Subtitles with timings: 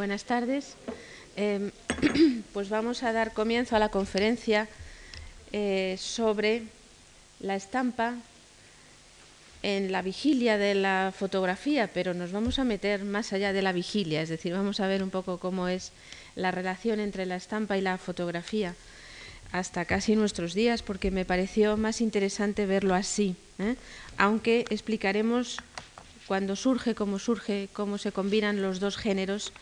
[0.00, 0.76] buenas tardes.
[1.36, 1.72] Eh,
[2.54, 4.66] pues vamos a dar comienzo a la conferencia
[5.52, 6.62] eh, sobre
[7.38, 8.14] la estampa
[9.62, 13.72] en la vigilia de la fotografía, pero nos vamos a meter más allá de la
[13.72, 15.92] vigilia, es decir, vamos a ver un poco cómo es
[16.34, 18.74] la relación entre la estampa y la fotografía
[19.52, 23.76] hasta casi nuestros días, porque me pareció más interesante verlo así, ¿eh?
[24.16, 25.58] aunque explicaremos
[26.26, 29.52] cuando surge, cómo surge, cómo se combinan los dos géneros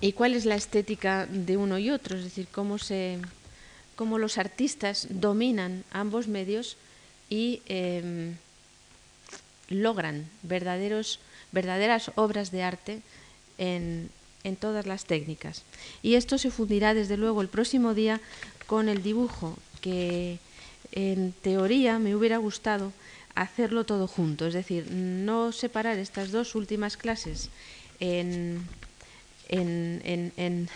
[0.00, 3.18] y cuál es la estética de uno y otro, es decir, cómo, se,
[3.96, 6.76] cómo los artistas dominan ambos medios
[7.28, 8.36] y em,
[9.68, 11.20] logran verdaderos,
[11.52, 13.02] verdaderas obras de arte
[13.58, 14.10] en,
[14.42, 15.62] en todas las técnicas.
[16.02, 18.20] Y esto se fundirá desde luego el próximo día
[18.66, 20.38] con el dibujo, que
[20.92, 22.92] en teoría me hubiera gustado
[23.34, 27.48] hacerlo todo junto, es decir, no separar estas dos últimas clases
[28.00, 28.66] en,
[29.50, 30.68] en, en,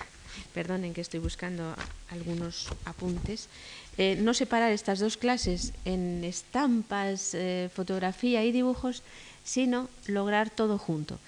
[0.53, 1.75] perdonen que estoy buscando
[2.11, 3.49] algunos apuntes,
[3.97, 9.03] eh, no separar estas dos clases en estampas, eh, fotografía y dibujos,
[9.45, 11.19] sino lograr todo junto.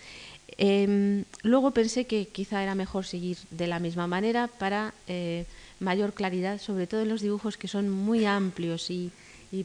[0.59, 5.45] Em, luego pensé que quizá era mejor seguir de la misma manera para eh,
[5.81, 9.13] mayor claridad, sobre todo en los dibujos que son muy amplios y,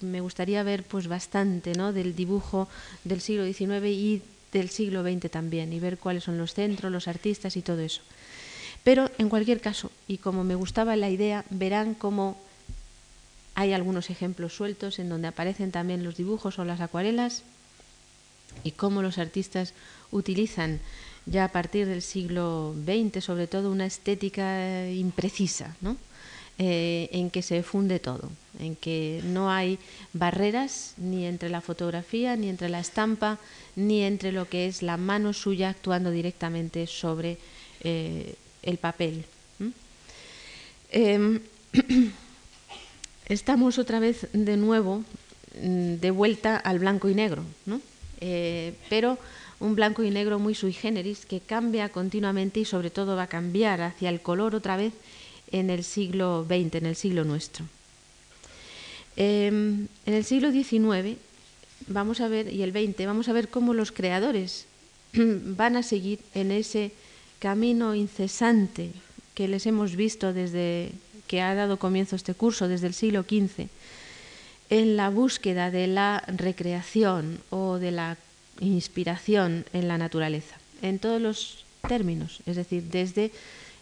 [0.02, 1.92] me gustaría ver pues bastante ¿no?
[1.92, 2.70] del dibujo
[3.04, 4.22] del siglo XIX y
[4.52, 8.02] del siglo XX también y ver cuáles son los centros, los artistas y todo eso.
[8.84, 12.38] Pero en cualquier caso, y como me gustaba la idea, verán cómo
[13.56, 17.44] hay algunos ejemplos sueltos en donde aparecen también los dibujos o las acuarelas
[18.64, 19.74] y cómo los artistas
[20.12, 20.80] utilizan
[21.26, 25.98] ya a partir del siglo XX sobre todo una estética imprecisa, ¿no?
[26.60, 29.80] Eh, en que se funde todo, en que no hay
[30.14, 33.40] barreras ni entre la fotografía, ni entre la estampa,
[33.76, 37.40] ni entre lo que es la mano suya actuando directamente sobre
[37.82, 39.26] eh, el papel.
[40.92, 41.40] Em,
[43.26, 45.04] estamos otra vez de nuevo
[45.60, 47.82] mm, de vuelta al blanco y negro, ¿no?
[48.20, 49.18] Eh, pero
[49.60, 53.28] un blanco y negro muy sui generis que cambia continuamente y sobre todo va a
[53.28, 54.94] cambiar hacia el color otra vez
[55.52, 57.66] en el siglo XX, en el siglo nuestro.
[59.16, 61.18] Em, en el siglo XIX
[61.88, 64.66] vamos a ver, y el XX, vamos a ver cómo los creadores
[65.14, 66.92] van a seguir en ese
[67.40, 68.92] camino incesante
[69.34, 70.92] que les hemos visto desde
[71.28, 73.68] que ha dado comienzo este curso, desde el siglo XV,
[74.70, 78.18] en la búsqueda de la recreación o de la
[78.60, 83.32] inspiración en la naturaleza, en todos los términos, es decir, desde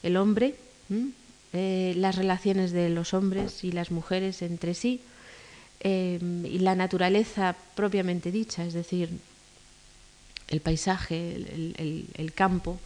[0.04, 0.56] el hombre,
[1.54, 5.02] eh, las relaciones de los hombres y las mujeres entre sí,
[5.82, 9.10] eh, y la naturaleza propiamente dicha, es decir,
[10.50, 12.80] el paisaje, el, campo,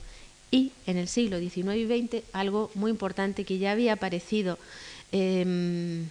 [0.52, 4.60] y en el siglo XIX y XX algo muy importante que ya había aparecido
[5.12, 6.06] em,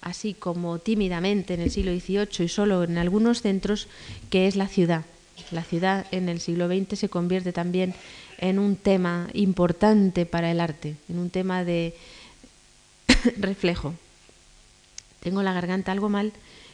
[0.00, 3.88] así como tímidamente en el siglo XVIII y solo en algunos centros,
[4.30, 5.04] que es la ciudad.
[5.50, 7.94] La ciudad en el siglo XX se convierte también
[8.40, 11.94] en un tema importante para el arte, en un tema de
[13.38, 13.94] reflejo.
[15.20, 16.32] Tengo la garganta algo mal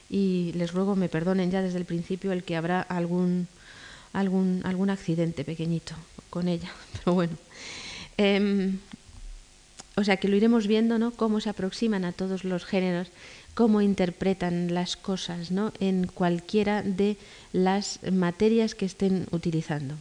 [0.08, 3.48] y les ruego me perdonen ya desde el principio el que habrá algún,
[4.12, 5.94] algún, algún accidente pequeñito
[6.30, 6.70] con ella.
[6.92, 7.32] Pero bueno.
[8.16, 8.78] Em,
[9.96, 11.10] o sea que lo iremos viendo, ¿no?
[11.10, 13.08] Cómo se aproximan a todos los géneros,
[13.54, 15.72] cómo interpretan las cosas, ¿no?
[15.80, 17.16] En cualquiera de
[17.52, 19.96] las materias que estén utilizando.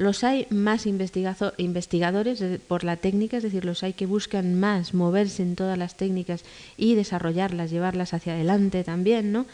[0.00, 5.42] Los hay más investigadores por la técnica, es decir, los hay que buscan más moverse
[5.42, 6.42] en todas las técnicas
[6.78, 9.44] y desarrollarlas, llevarlas hacia adelante también, ¿no?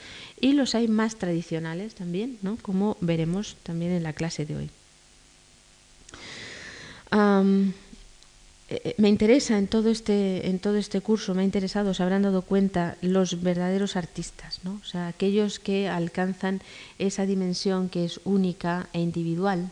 [0.40, 2.58] Y los hay más tradicionales también, ¿no?
[2.62, 4.70] Como veremos también en la clase de hoy.
[8.68, 12.22] Eh, me interesa en todo este en todo este curso me ha interesado se habrán
[12.22, 16.60] dado cuenta los verdaderos artistas no o sea aquellos que alcanzan
[16.98, 19.70] esa dimensión que es única e individual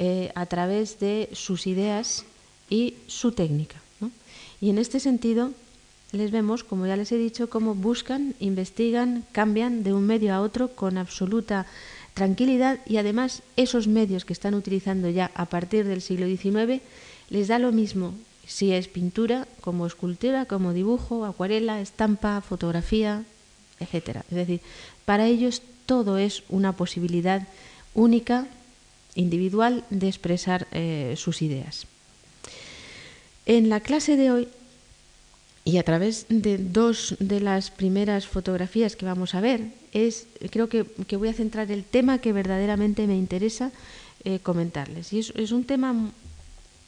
[0.00, 2.24] eh, a través de sus ideas
[2.68, 3.76] y su técnica
[4.60, 5.52] y en este sentido
[6.10, 10.40] les vemos como ya les he dicho cómo buscan investigan cambian de un medio a
[10.40, 11.66] otro con absoluta
[12.14, 16.82] tranquilidad y además esos medios que están utilizando ya a partir del siglo XIX
[17.30, 18.14] les da lo mismo
[18.50, 23.22] si es pintura, como escultura, como dibujo, acuarela, estampa, fotografía,
[23.78, 24.22] etc.
[24.28, 24.60] Es decir,
[25.04, 27.46] para ellos todo es una posibilidad
[27.94, 28.48] única,
[29.14, 31.86] individual, de expresar eh, sus ideas.
[33.46, 34.48] En la clase de hoy,
[35.64, 39.60] y a través de dos de las primeras fotografías que vamos a ver,
[39.92, 40.84] es, creo que,
[41.16, 43.70] voy a centrar el tema que verdaderamente me interesa
[44.24, 45.12] eh, comentarles.
[45.12, 45.94] Y es, un tema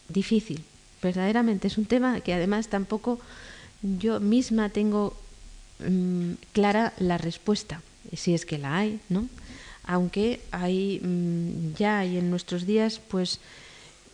[0.08, 0.62] difícil,
[1.02, 1.68] verdaderamente.
[1.68, 3.20] Es un tema que además tampoco
[3.82, 5.16] yo misma tengo
[5.80, 7.82] mm, clara la respuesta,
[8.16, 9.28] si es que la hay, ¿no?
[9.84, 13.40] Aunque hay mm, ya hay en nuestros días, pues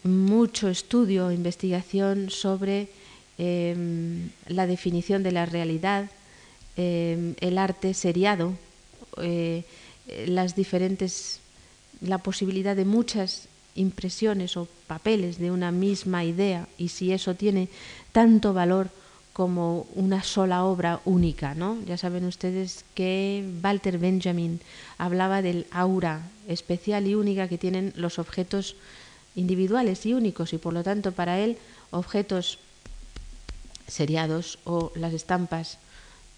[0.02, 2.88] mucho estudio, investigación sobre
[3.36, 6.10] em, la definición de la realidad,
[6.76, 8.54] em, el arte seriado,
[9.20, 9.64] eh,
[10.26, 11.40] las diferentes,
[12.00, 17.68] la posibilidad de muchas impresiones o papeles de una misma idea y si eso tiene
[18.12, 18.90] tanto valor
[19.38, 21.78] como una sola obra única, ¿no?
[21.86, 24.60] Ya saben ustedes que Walter Benjamin
[24.98, 28.74] hablaba del aura especial y única que tienen los objetos
[29.36, 31.56] individuales y únicos y por lo tanto para él
[31.92, 32.58] objetos
[33.86, 35.78] seriados o las estampas,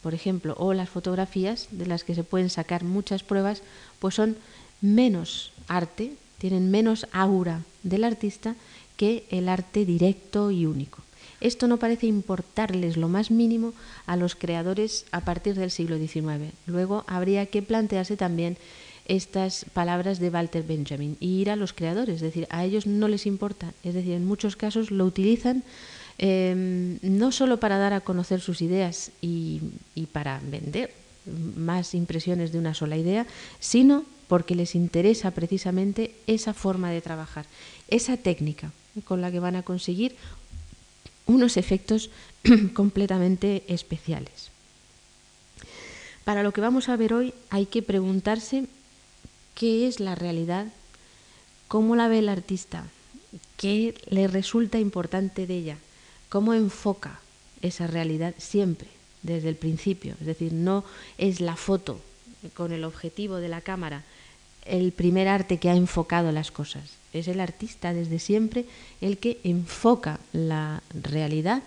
[0.03, 3.63] por ejemplo, o las fotografías de las que se pueden sacar muchas pruebas,
[3.99, 4.37] pues son
[4.83, 8.57] menos arte, tienen menos aura del artista
[8.99, 11.01] que el arte directo y único.
[11.41, 13.73] Esto no parece importarles lo más mínimo
[14.07, 16.53] a los creadores a partir del siglo XIX.
[16.67, 18.57] Luego habría que plantearse también
[19.07, 23.27] estas palabras de Walter Benjamin ir a los creadores, es decir, a ellos no les
[23.27, 25.65] importa, es decir, en muchos casos lo utilizan
[26.19, 29.61] em, no solo para dar a conocer sus ideas y
[30.13, 30.93] para vender
[31.57, 33.27] más impresiones de una sola idea,
[33.59, 37.47] sino porque les interesa precisamente esa forma de trabajar,
[37.89, 38.71] esa técnica
[39.05, 40.15] con la que van a conseguir
[41.27, 42.11] unos efectos
[42.75, 44.51] completamente especiales.
[46.25, 48.67] Para lo que vamos a ver hoy hay que preguntarse
[49.55, 50.67] qué es la realidad,
[51.69, 52.85] cómo la ve el artista,
[53.57, 55.77] qué le resulta importante de ella,
[56.29, 57.21] cómo enfoca
[57.63, 58.89] esa realidad siempre,
[59.23, 60.15] desde el principio.
[60.21, 60.85] Es decir, no
[61.19, 62.01] es la foto
[62.55, 64.05] con el objetivo de la cámara
[64.65, 66.83] el primer arte que ha enfocado las cosas.
[67.13, 68.65] Es el artista desde siempre
[69.01, 71.63] el que enfoca la realidad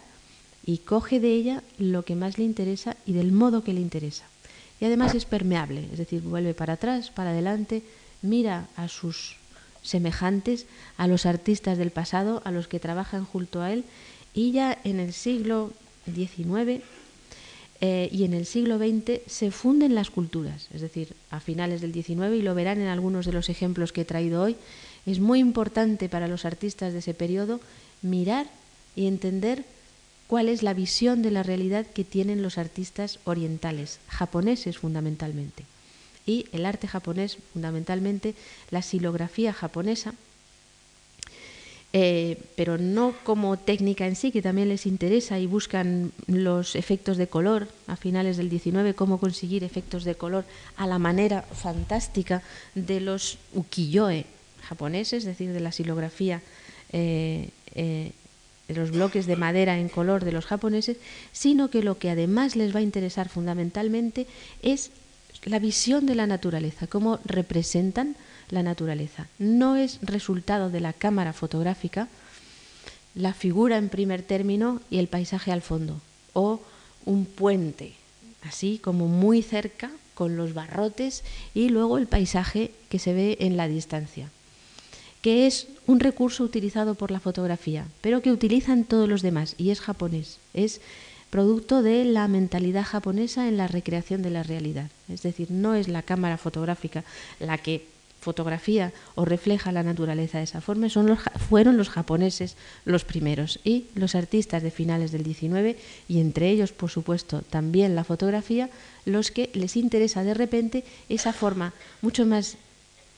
[0.65, 4.25] y coge de ella lo que más le interesa y del modo que le interesa
[4.83, 7.83] y además es permeable, es decir, vuelve para atrás, para adelante,
[8.21, 9.37] mira a sus
[9.81, 10.65] semejantes,
[10.97, 13.85] a los artistas del pasado, a los que trabajan junto a él,
[14.33, 15.71] y ya en el siglo
[16.13, 16.83] XIX
[17.85, 21.91] eh, y en el siglo XX se funden las culturas, es decir, a finales del
[21.91, 24.56] XIX, y lo verán en algunos de los ejemplos que he traído hoy,
[25.06, 27.59] es muy importante para los artistas de ese periodo
[28.01, 28.47] mirar
[28.95, 29.65] y entender
[30.27, 35.65] cuál es la visión de la realidad que tienen los artistas orientales, japoneses fundamentalmente.
[36.25, 38.33] Y el arte japonés, fundamentalmente
[38.71, 40.13] la silografía japonesa,
[41.95, 47.17] eh, pero no como técnica en sí, que también les interesa y buscan los efectos
[47.17, 50.43] de color a finales del 19, cómo conseguir efectos de color
[50.75, 52.41] a la manera fantástica
[52.73, 54.25] de los ukiyo-e
[54.67, 56.41] japoneses, es decir, de la silografía
[56.91, 58.11] eh, eh,
[58.67, 60.97] de los bloques de madera en color de los japoneses,
[61.31, 64.25] sino que lo que además les va a interesar fundamentalmente
[64.63, 64.89] es
[65.43, 68.15] la visión de la naturaleza, cómo representan
[68.53, 69.27] la naturaleza.
[69.39, 72.07] No es resultado de la cámara fotográfica
[73.15, 76.01] la figura en primer término y el paisaje al fondo,
[76.33, 76.61] o
[77.05, 77.94] un puente,
[78.44, 81.23] así como muy cerca, con los barrotes
[81.53, 84.29] y luego el paisaje que se ve en la distancia
[85.23, 89.69] que es un recurso utilizado por la fotografía, pero que utilizan todos los demás y
[89.69, 90.81] es japonés, es
[91.29, 94.91] producto de la mentalidad japonesa en la recreación de la realidad.
[95.07, 97.05] Es decir, no es la cámara fotográfica
[97.39, 97.88] la que
[98.24, 103.60] fotografía o refleja la naturaleza de esa forma, son los, fueron los japoneses los primeros
[103.63, 105.77] y los artistas de finales del 19
[106.08, 108.70] y entre ellos, por supuesto, también la fotografía,
[109.06, 112.58] los que les interesa de repente esa forma mucho más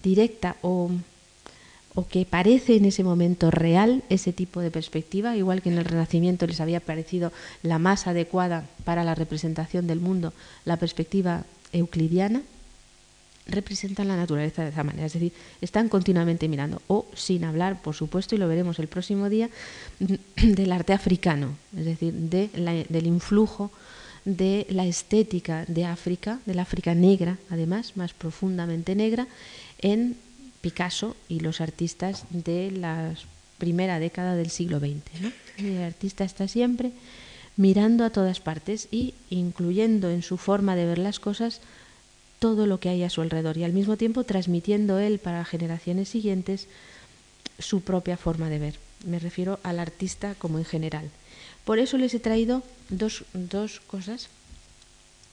[0.03, 0.91] directa o
[1.95, 5.85] o que parece en ese momento real ese tipo de perspectiva, igual que en el
[5.85, 7.31] Renacimiento les había parecido
[7.63, 10.33] la más adecuada para la representación del mundo,
[10.65, 12.41] la perspectiva euclidiana,
[13.47, 17.95] representan la naturaleza de esa manera, es decir, están continuamente mirando, o sin hablar, por
[17.95, 19.49] supuesto, y lo veremos el próximo día,
[20.41, 22.49] del arte africano, es decir, de
[22.89, 23.71] del influjo
[24.25, 29.27] de la estética de África, de la África negra, además, más profundamente negra,
[29.79, 30.17] en
[30.61, 33.13] Picasso y los artistas de la
[33.59, 35.03] primera década del siglo XX.
[35.57, 36.91] El artista está siempre
[37.55, 41.61] mirando a todas partes y incluyendo en su forma de ver las cosas
[42.45, 46.09] todo lo que hay a su alrededor y al mismo tiempo transmitiendo él para generaciones
[46.09, 46.67] siguientes
[47.57, 48.75] su propia forma de ver.
[49.03, 51.09] Me refiero al artista como en general.
[51.63, 54.29] Por eso les he traído dos, dos cosas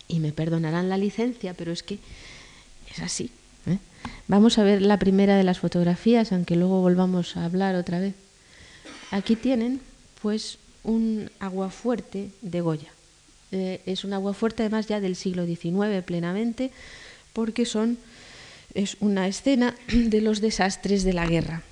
[0.08, 1.98] y me perdonarán la licencia, pero es que
[2.90, 3.30] es así
[3.66, 3.76] ¿eh?
[4.26, 8.14] Vamos a ver la primera de las fotografías, aunque luego volvamos a hablar otra vez.
[9.10, 9.82] Aquí tienen,
[10.22, 12.90] pues, un aguafuerte de Goya.
[13.52, 16.70] Eh, es un aguafuerte además ya del siglo XIX plenamente,
[17.32, 17.98] porque son,
[18.74, 21.62] es una escena de los desastres de la guerra.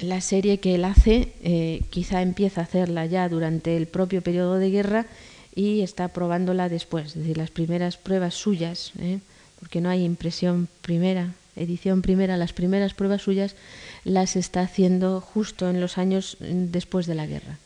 [0.00, 4.56] La serie que él hace, eh, quizá empieza a hacerla ya durante el propio periodo
[4.56, 5.06] de guerra
[5.54, 9.20] y está probándola después, es decir, las primeras pruebas suyas, ¿eh?
[9.58, 13.56] porque no hay impresión primera, edición primera, las primeras pruebas suyas
[14.04, 17.58] las está haciendo justo en los años mm, después de la guerra.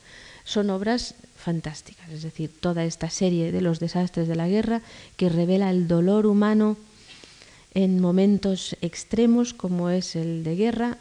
[0.45, 4.83] Son obras fantásticas, es decir, toda esta serie de los desastres de la guerra
[5.17, 6.77] que revela el dolor humano
[7.75, 10.99] en momentos extremos como es el de guerra,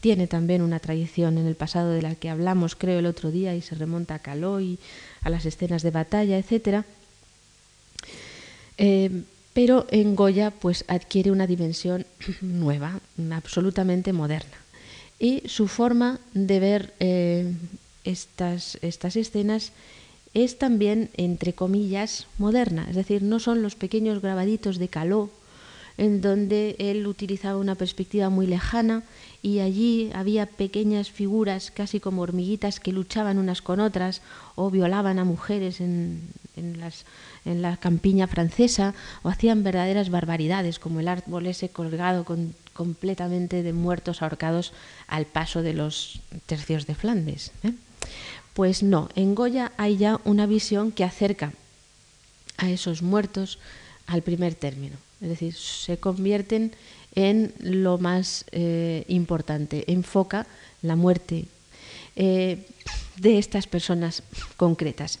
[0.00, 3.54] tiene también una tradición en el pasado de la que hablamos creo el otro día
[3.54, 4.78] y se remonta a Caló y
[5.22, 6.84] a las escenas de batalla, etc.
[8.78, 12.06] Eh, pero en Goya pues adquiere una dimensión
[12.40, 13.00] nueva,
[13.32, 14.56] absolutamente moderna.
[15.18, 17.52] Y su forma de ver eh,
[18.04, 19.72] estas, estas escenas
[20.34, 22.86] es también, entre comillas, moderna.
[22.88, 25.30] Es decir, no son los pequeños grabaditos de Caló,
[25.96, 29.02] en donde él utilizaba una perspectiva muy lejana
[29.42, 34.22] y allí había pequeñas figuras, casi como hormiguitas, que luchaban unas con otras
[34.54, 36.22] o violaban a mujeres en,
[36.56, 37.04] las,
[37.44, 43.64] en la campiña francesa o hacían verdaderas barbaridades, como el árbol ese colgado con, completamente
[43.64, 44.72] de muertos ahorcados
[45.08, 47.50] al paso de los tercios de Flandes.
[47.64, 47.72] ¿eh?
[48.58, 51.52] Pues no, en Goya hay ya una visión que acerca
[52.56, 53.60] a esos muertos
[54.08, 54.96] al primer término.
[55.20, 56.72] Es decir, se convierten
[57.14, 60.48] en lo más eh, importante, enfoca
[60.82, 61.44] la muerte
[62.16, 62.66] eh,
[63.18, 64.24] de estas personas
[64.56, 65.20] concretas.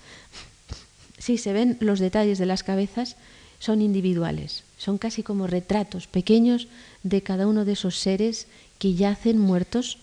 [1.18, 3.14] Si se ven los detalles de las cabezas,
[3.60, 6.66] son individuales, son casi como retratos pequeños
[7.04, 8.48] de cada uno de esos seres
[8.80, 9.98] que yacen muertos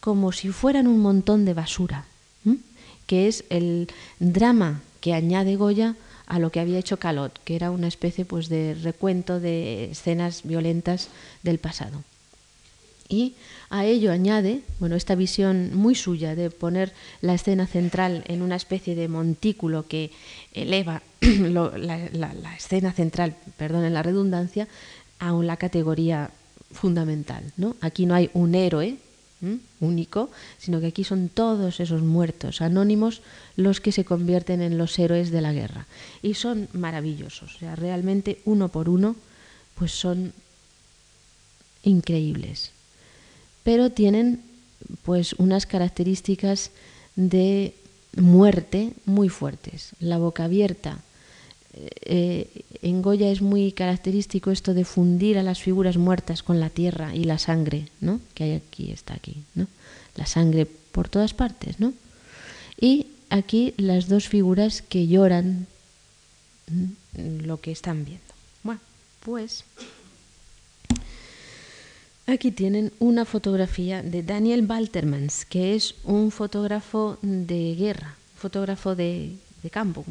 [0.00, 2.09] como si fueran un montón de basura,
[3.10, 3.88] que es el
[4.20, 5.96] drama que añade Goya
[6.28, 10.42] a lo que había hecho Calot, que era una especie pues, de recuento de escenas
[10.44, 11.08] violentas
[11.42, 12.04] del pasado.
[13.08, 13.34] Y
[13.68, 18.54] a ello añade, bueno, esta visión muy suya de poner la escena central en una
[18.54, 20.12] especie de montículo que
[20.52, 24.68] eleva la, escena central, perdón, en la redundancia,
[25.18, 26.30] a la categoría
[26.70, 27.42] fundamental.
[27.56, 27.74] ¿no?
[27.80, 28.98] Aquí no hay un héroe,
[29.80, 33.22] único, sino que aquí son todos esos muertos anónimos
[33.56, 35.86] los que se convierten en los héroes de la guerra.
[36.22, 39.16] Y son maravillosos, o sea, realmente uno por uno,
[39.76, 40.32] pues son
[41.82, 42.72] increíbles.
[43.62, 44.42] Pero tienen
[45.02, 46.70] pues unas características
[47.16, 47.74] de
[48.16, 49.90] muerte muy fuertes.
[50.00, 50.98] La boca abierta,
[52.02, 52.48] eh,
[52.82, 57.14] en Goya es muy característico esto de fundir a las figuras muertas con la tierra
[57.14, 58.20] y la sangre, ¿no?
[58.34, 59.66] Que hay aquí, está aquí, ¿no?
[60.16, 61.92] La sangre por todas partes, ¿no?
[62.80, 65.66] Y aquí las dos figuras que lloran
[67.14, 68.24] lo que están viendo.
[68.62, 68.80] Bueno,
[69.24, 69.64] pues
[72.26, 79.36] aquí tienen una fotografía de Daniel Baltermans, que es un fotógrafo de guerra, fotógrafo de
[79.62, 80.04] de campo,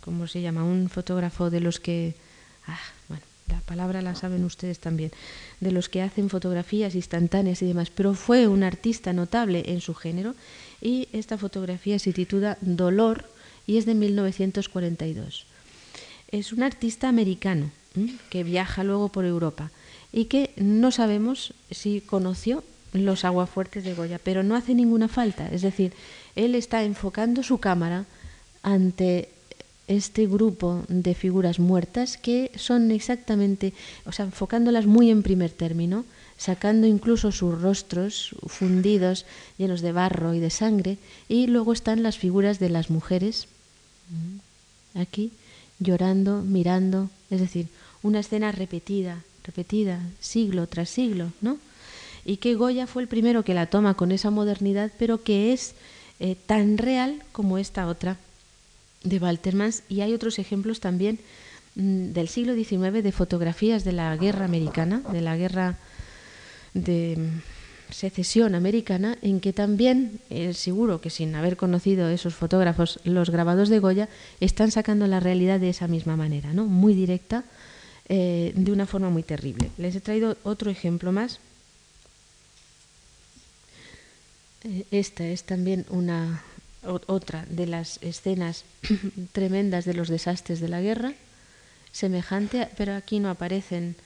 [0.00, 2.14] como se llama, un fotógrafo de los que,
[2.66, 5.12] ah, bueno, la palabra la saben ustedes también,
[5.60, 9.94] de los que hacen fotografías instantáneas y demás, pero fue un artista notable en su
[9.94, 10.34] género
[10.80, 13.24] y esta fotografía se titula Dolor
[13.66, 15.46] y es de 1942.
[16.28, 17.70] Es un artista americano
[18.30, 19.70] que viaja luego por Europa
[20.12, 25.48] y que no sabemos si conoció los aguafuertes de Goya, pero no hace ninguna falta.
[25.48, 25.92] Es decir,
[26.34, 28.06] él está enfocando su cámara
[28.66, 29.28] ante
[29.86, 33.72] este grupo de figuras muertas que son exactamente,
[34.04, 36.04] o sea, enfocándolas muy en primer término,
[36.36, 39.24] sacando incluso sus rostros fundidos,
[39.56, 43.46] llenos de barro y de sangre, y luego están las figuras de las mujeres,
[44.94, 45.30] aquí,
[45.78, 47.68] llorando, mirando, es decir,
[48.02, 51.58] una escena repetida, repetida, siglo tras siglo, ¿no?
[52.24, 55.74] Y que Goya fue el primero que la toma con esa modernidad, pero que es
[56.18, 58.16] eh, tan real como esta otra
[59.06, 61.18] de Waltermans y hay otros ejemplos también
[61.76, 65.78] mm, del siglo XIX de fotografías de la guerra americana, de la guerra
[66.74, 72.98] de mm, secesión americana, en que también, es seguro que sin haber conocido esos fotógrafos,
[73.04, 74.08] los grabados de Goya
[74.40, 76.66] están sacando la realidad de esa misma manera, ¿no?
[76.66, 77.44] muy directa,
[78.08, 79.70] eh, de una forma muy terrible.
[79.78, 81.40] Les he traído otro ejemplo más.
[84.64, 86.42] Eh, esta es también una,
[86.86, 88.64] otra de las escenas
[89.32, 91.14] tremendas de los desastres de la guerra,
[91.92, 93.96] semejante, pero aquí no aparecen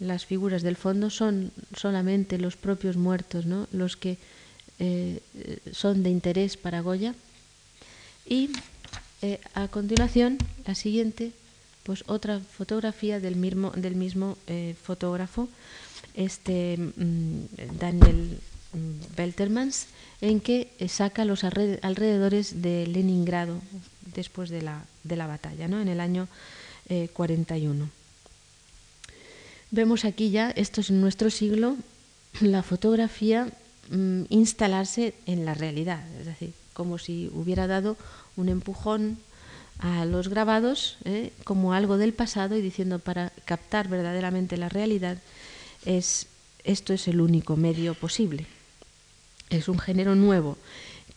[0.00, 3.68] las figuras del fondo son solamente los propios muertos, ¿no?
[3.70, 4.16] los que
[4.78, 5.20] eh,
[5.72, 7.14] son de interés para Goya.
[8.26, 8.50] Y
[9.20, 11.32] eh, a continuación, la siguiente,
[11.82, 15.48] pues otra fotografía del mismo, del mismo eh, fotógrafo,
[16.14, 18.38] este mm, Daniel
[18.72, 19.86] mm, Beltermans,
[20.20, 23.60] en que saca los alrededores de Leningrado
[24.14, 25.80] después de la, de la batalla, ¿no?
[25.80, 26.28] en el año
[27.12, 27.88] 41.
[29.70, 31.76] Vemos aquí ya, esto es en nuestro siglo,
[32.40, 33.48] la fotografía
[33.90, 37.96] mm, instalarse en la realidad, es decir, como si hubiera dado
[38.36, 39.18] un empujón
[39.78, 41.32] a los grabados ¿eh?
[41.44, 45.18] como algo del pasado y diciendo para captar verdaderamente la realidad
[45.86, 46.26] es
[46.64, 48.46] esto es el único medio posible.
[49.50, 50.56] Es un género nuevo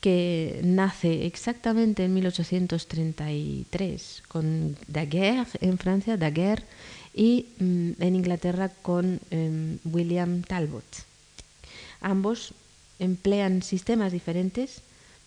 [0.02, 6.66] que nace exactamente en 1833 con Daguerre en Francia, Daguerre
[7.13, 10.84] y mm, en Inglaterra con em, William Talbot.
[12.02, 12.54] Ambos
[13.00, 14.82] emplean sistemas diferentes,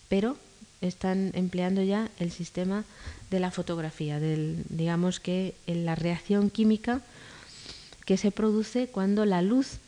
[0.09, 0.37] pero
[0.81, 2.83] están empleando ya el sistema
[3.31, 7.01] de la fotografía, del, digamos que en la reacción química
[8.05, 9.79] que se produce cuando la luz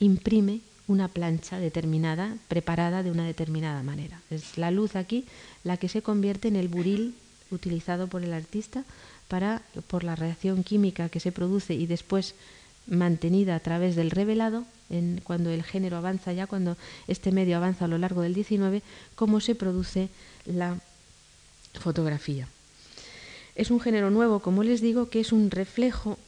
[0.00, 4.20] imprime una plancha determinada, preparada de una determinada manera.
[4.30, 5.26] Es la luz aquí
[5.62, 7.14] la que se convierte en el buril
[7.50, 8.84] utilizado por el artista
[9.28, 12.34] para, por la reacción química que se produce y después
[12.86, 16.76] mantenida a través del revelado, en, cuando el género avanza ya, cuando
[17.06, 18.82] este medio avanza a lo largo del 19,
[19.14, 20.08] cómo se produce
[20.46, 20.78] la
[21.74, 22.48] fotografía.
[23.54, 26.18] Es un género nuevo, como les digo, que es un reflejo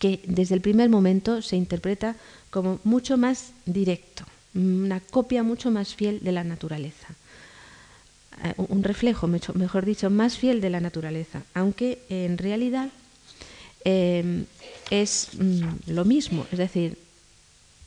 [0.00, 2.16] que desde el primer momento se interpreta
[2.50, 7.14] como mucho más directo, una copia mucho más fiel de la naturaleza.
[8.42, 12.88] Eh, un reflejo, mejor dicho, más fiel de la naturaleza, aunque en realidad
[13.84, 14.46] em,
[14.90, 16.96] es mm, lo mismo, es decir,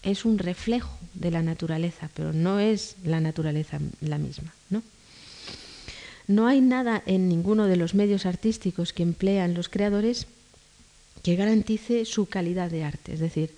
[0.04, 4.54] es un reflejo de la naturaleza, pero no es la naturaleza la misma.
[4.70, 4.84] ¿no?
[6.28, 10.28] no hay nada en ninguno de los medios artísticos que emplean los creadores
[11.24, 13.56] que garantice su calidad de arte, es decir,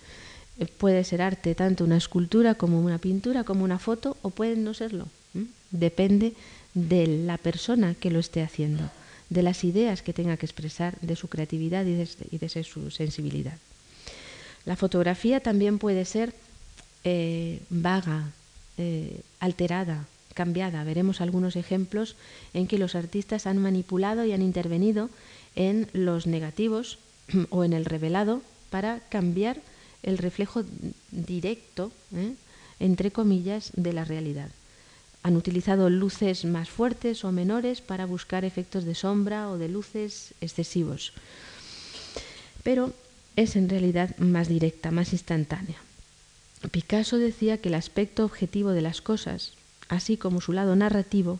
[0.60, 4.56] eh, puede ser arte tanto una escultura como una pintura, como una foto, o puede
[4.56, 5.08] no serlo.
[5.72, 6.34] Depende
[6.74, 8.90] de la persona que lo esté haciendo,
[9.30, 11.96] de las ideas que tenga que expresar, de su creatividad y
[12.38, 13.58] de, su sensibilidad.
[14.66, 16.34] La fotografía también puede ser
[17.04, 18.32] eh, vaga,
[18.78, 20.84] eh, alterada, cambiada.
[20.84, 22.16] Veremos algunos ejemplos
[22.54, 25.10] en que los artistas han manipulado y han intervenido
[25.56, 27.00] en los negativos
[27.50, 29.62] o en el revelado para cambiar
[30.04, 30.64] el reflejo
[31.12, 32.34] directo, ¿eh?
[32.80, 34.50] entre comillas, de la realidad.
[35.24, 40.36] Han utilizado luces más fuertes o menores para buscar efectos de sombra o de luces
[40.42, 41.14] excesivos.
[42.64, 42.94] Pero
[43.36, 45.78] es en realidad más directa, más instantánea.
[46.72, 49.54] Picasso decía que el aspecto objetivo de las cosas,
[49.90, 51.40] así como su lado narrativo,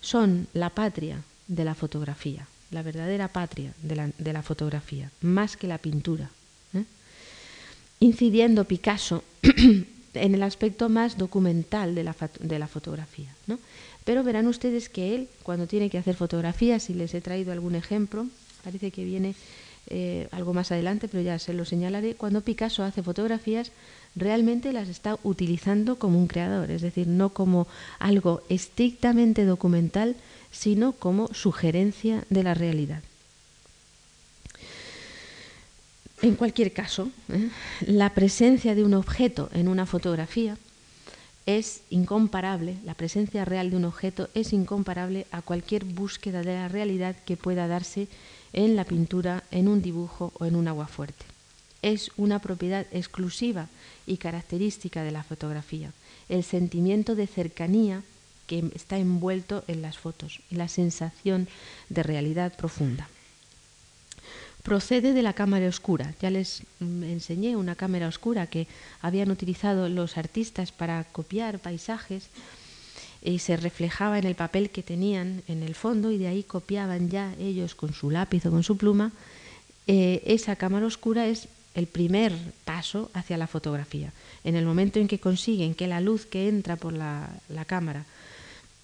[0.00, 5.78] son la patria de la fotografía, la verdadera patria de la, fotografía, más que la
[5.78, 6.28] pintura.
[6.74, 6.84] ¿eh?
[8.00, 9.22] Incidiendo Picasso
[10.14, 13.32] en el aspecto más documental de la, de la fotografía.
[13.46, 13.58] ¿no?
[14.04, 17.76] Pero verán ustedes que él, cuando tiene que hacer fotografías, y les he traído algún
[17.76, 18.26] ejemplo,
[18.64, 19.34] parece que viene
[19.86, 23.70] eh, algo más adelante, pero ya se lo señalaré, cuando Picasso hace fotografías,
[24.16, 27.66] realmente las está utilizando como un creador, es decir, no como
[27.98, 30.16] algo estrictamente documental,
[30.54, 33.02] sino como sugerencia de la realidad.
[36.22, 37.50] En cualquier caso, ¿eh?
[37.86, 40.56] la presencia de un objeto en una fotografía
[41.44, 46.68] es incomparable, la presencia real de un objeto es incomparable a cualquier búsqueda de la
[46.68, 48.08] realidad que pueda darse
[48.54, 51.26] en la pintura, en un dibujo o en un agua fuerte.
[51.82, 53.68] Es una propiedad exclusiva
[54.06, 55.92] y característica de la fotografía,
[56.30, 58.02] el sentimiento de cercanía
[58.46, 61.48] que está envuelto en las fotos y la sensación
[61.88, 63.08] de realidad profunda
[64.64, 66.14] procede de la cámara oscura.
[66.20, 68.66] Ya les mm, enseñé una cámara oscura que
[69.00, 72.28] habían utilizado los artistas para copiar paisajes
[73.22, 77.10] y se reflejaba en el papel que tenían en el fondo y de ahí copiaban
[77.10, 79.12] ya ellos con su lápiz o con su pluma.
[79.86, 82.32] Eh, esa cámara oscura es el primer
[82.64, 84.12] paso hacia la fotografía.
[84.44, 88.06] En el momento en que consiguen que la luz que entra por la cámara,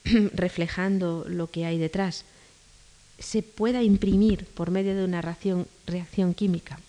[0.34, 2.24] reflejando lo que hay detrás,
[3.18, 6.80] se pueda imprimir por medio de una reacción, reacción química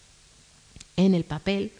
[0.95, 1.71] en el papel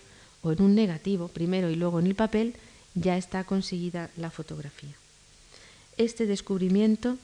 [0.44, 2.56] o en un negativo, primero y luego en el papel,
[2.96, 4.94] ya está conseguida la fotografía.
[5.98, 7.18] Este descubrimiento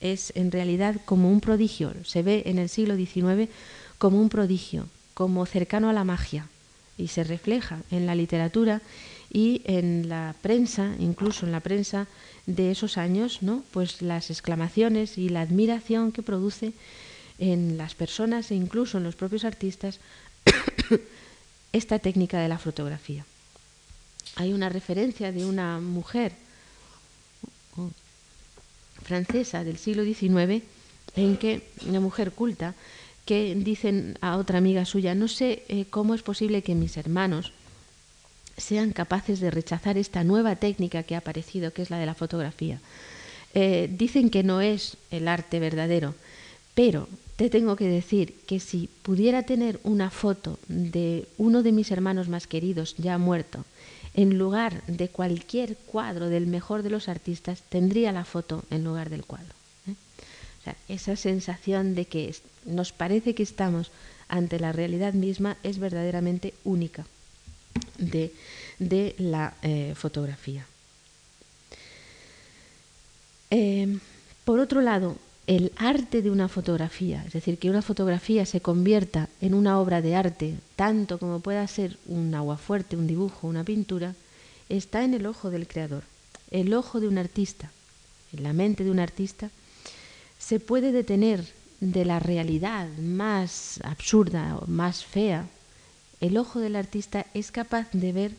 [0.00, 3.50] es en realidad como un prodigio, se ve en el siglo XIX
[3.98, 6.48] como un prodigio, como cercano a la magia,
[6.98, 8.82] y se refleja en la literatura
[9.32, 12.06] y en la prensa, incluso en la prensa
[12.46, 13.64] de esos años, ¿no?
[13.72, 16.72] Pues las exclamaciones y la admiración que produce
[17.38, 20.00] en las personas e incluso en los propios artistas
[21.72, 23.24] esta técnica de la fotografía.
[24.36, 26.32] Hay una referencia de una mujer
[29.02, 30.62] francesa del siglo XIX
[31.14, 32.74] en que una mujer culta
[33.24, 37.52] que dicen a otra amiga suya, no sé eh, cómo es posible que mis hermanos
[38.56, 42.14] sean capaces de rechazar esta nueva técnica que ha aparecido, que es la de la
[42.14, 42.80] fotografía.
[43.54, 46.14] Eh, dicen que no es el arte verdadero,
[46.74, 51.90] pero te tengo que decir que si pudiera tener una foto de uno de mis
[51.90, 53.64] hermanos más queridos ya muerto,
[54.14, 59.10] en lugar de cualquier cuadro del mejor de los artistas, tendría la foto en lugar
[59.10, 59.54] del cuadro.
[59.88, 60.72] ¿eh?
[60.88, 63.90] esa sensación de que nos parece que estamos
[64.28, 67.06] ante la realidad misma es verdaderamente única
[67.98, 68.32] de,
[69.18, 70.66] la eh, fotografía.
[73.50, 73.98] Eh,
[74.44, 79.28] por otro lado, el arte de una fotografía, es decir, que una fotografía se convierta
[79.40, 84.14] en una obra de arte, tanto como pueda ser un aguafuerte, un dibujo, una pintura,
[84.68, 86.02] está en el ojo del creador.
[86.50, 87.70] El ojo de un artista,
[88.32, 89.50] en la mente de un artista,
[90.38, 91.44] se puede detener
[91.80, 95.46] de la realidad más absurda o más fea.
[96.26, 98.32] El ojo del artista es capaz de ver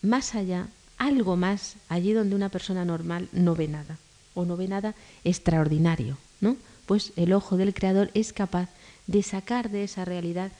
[0.00, 3.98] más allá, algo más, allí donde una persona normal no ve nada,
[4.32, 6.16] o no ve nada extraordinario.
[6.40, 6.56] ¿no?
[6.86, 8.70] Pues el ojo del creador es capaz
[9.06, 10.52] de sacar de esa realidad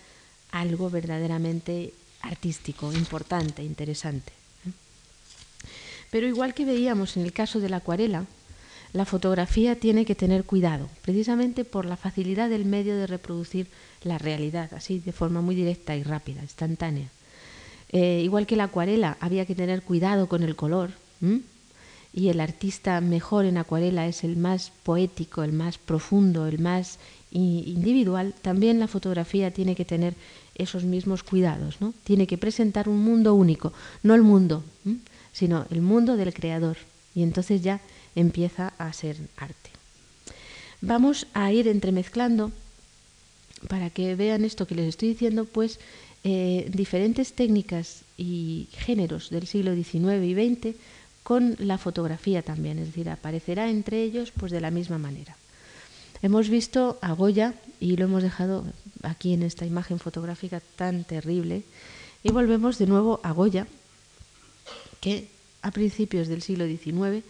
[0.51, 4.35] algo verdaderamente artístico, importante, interesante.
[6.11, 8.27] Pero igual que veíamos en el caso de la acuarela,
[8.93, 13.67] la fotografía tiene que tener cuidado, precisamente por la facilidad del medio de reproducir
[14.03, 17.09] la realidad, así de forma muy directa y rápida, instantánea.
[17.91, 20.91] Eh, igual que la acuarela, había que tener cuidado con el color
[22.13, 26.99] y el artista mejor en acuarela es el más poético, el más profundo, el más
[27.31, 30.15] individual, también la fotografía tiene que tener
[30.55, 31.93] esos mismos cuidados, ¿no?
[32.05, 33.73] Tiene que presentar un mundo único,
[34.03, 34.65] no el mundo,
[35.33, 36.79] sino el mundo del creador.
[37.15, 37.81] Y entonces ya
[38.19, 39.71] empieza a ser arte.
[40.81, 42.53] Vamos a ir entremezclando,
[43.69, 45.81] para que vean esto que les estoy diciendo, pues
[46.25, 50.77] eh, diferentes técnicas y géneros del siglo XIX y XX
[51.23, 55.37] con la fotografía también, es decir, aparecerá entre ellos pues de la misma manera.
[56.23, 58.65] Hemos visto a Goya y lo hemos dejado
[59.03, 61.63] aquí en esta imagen fotográfica tan terrible
[62.25, 63.67] y volvemos de nuevo a Goya,
[65.01, 65.29] que
[65.63, 67.25] a principios del siglo XIX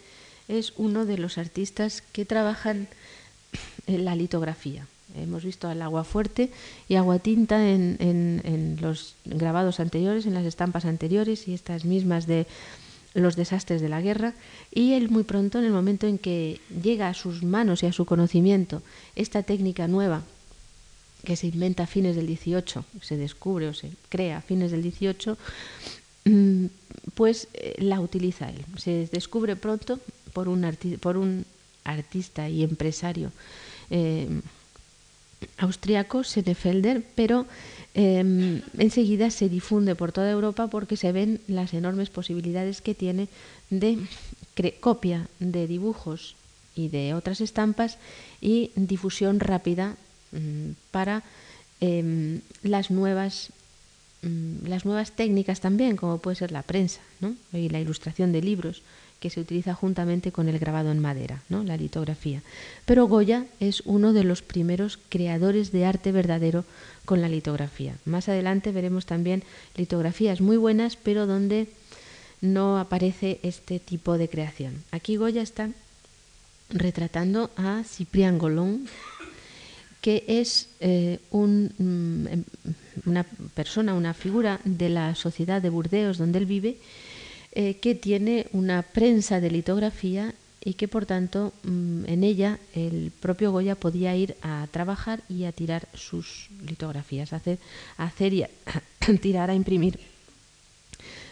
[0.49, 2.89] es uno de los artistas que trabajan
[3.87, 4.85] en la litografía.
[5.15, 6.51] Hemos visto al agua fuerte
[6.87, 12.27] y agua tinta en, en los grabados anteriores, en las estampas anteriores y estas mismas
[12.27, 12.45] de
[13.13, 14.33] los desastres de la guerra
[14.71, 17.93] y él muy pronto, en el momento en que llega a sus manos y a
[17.93, 18.81] su conocimiento
[19.15, 20.21] esta técnica nueva
[21.23, 24.83] que se inventa a fines del 18, se descubre o se crea a fines del
[24.83, 25.37] 18,
[26.25, 26.65] mm,
[27.13, 28.63] pues eh, la utiliza él.
[28.77, 29.99] Se descubre pronto
[30.99, 31.45] por un,
[31.83, 33.31] artista y empresario
[33.89, 34.27] eh,
[35.57, 37.47] austriaco, Senefelder, pero
[37.95, 43.27] Em, enseguida se difunde por toda Europa porque se ven las enormes posibilidades que tiene
[43.71, 43.97] de
[44.79, 46.35] copia de dibujos
[46.75, 47.97] y de otras estampas
[48.41, 49.95] y difusión rápida
[50.31, 51.23] mm, para
[51.81, 53.49] em, las nuevas
[54.21, 57.01] mm, las nuevas técnicas también como puede ser la prensa
[57.51, 58.83] y la ilustración de libros
[59.19, 61.63] que se utiliza juntamente con el grabado en madera, ¿no?
[61.63, 62.41] la litografía.
[62.85, 66.63] Pero Goya es uno de los primeros creadores de arte verdadero
[67.05, 67.95] con la litografía.
[68.05, 69.43] Más adelante veremos también
[69.75, 71.67] litografías muy buenas, pero donde
[72.41, 74.83] no aparece este tipo de creación.
[74.91, 75.69] Aquí Goya está
[76.69, 78.87] retratando a Ciprián Golón,
[80.01, 81.65] que es eh, mm,
[82.27, 82.43] em,
[83.05, 86.77] una persona, una figura de la sociedad de Burdeos donde él vive,
[87.51, 90.33] eh, que tiene una prensa de litografía
[90.63, 95.45] y que por tanto mm, en ella el propio Goya podía ir a trabajar y
[95.45, 97.59] a tirar sus litografías, a hacer,
[97.97, 98.49] hacer y a
[99.21, 99.99] tirar, a imprimir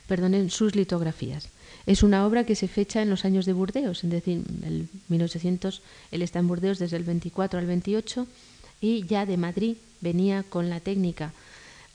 [0.08, 1.50] perdonen, sus litografías.
[1.86, 5.82] Es una obra que se fecha en los años de Burdeos, es decir, el 1800,
[6.12, 8.28] él está en Burdeos desde el 24 al 28
[8.82, 11.34] y ya de Madrid venía con la técnica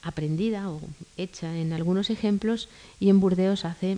[0.01, 0.81] aprendida o
[1.17, 3.97] hecha en algunos ejemplos y en Burdeos hace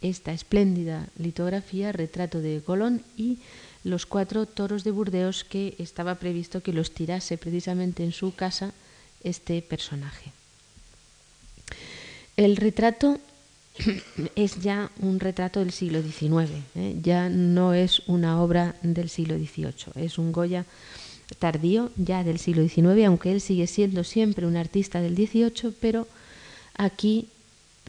[0.00, 3.38] esta espléndida litografía, retrato de Colón y
[3.84, 8.72] los cuatro toros de Burdeos que estaba previsto que los tirase precisamente en su casa
[9.22, 10.32] este personaje.
[12.36, 13.20] el retrato
[14.36, 16.96] es ya un retrato del siglo XIX, ¿eh?
[17.02, 20.64] ya no es una obra del siglo XVIII, es un Goya
[21.38, 26.06] tardío ya del siglo XIX, aunque él sigue siendo siempre un artista del XVIII, pero
[26.76, 27.28] aquí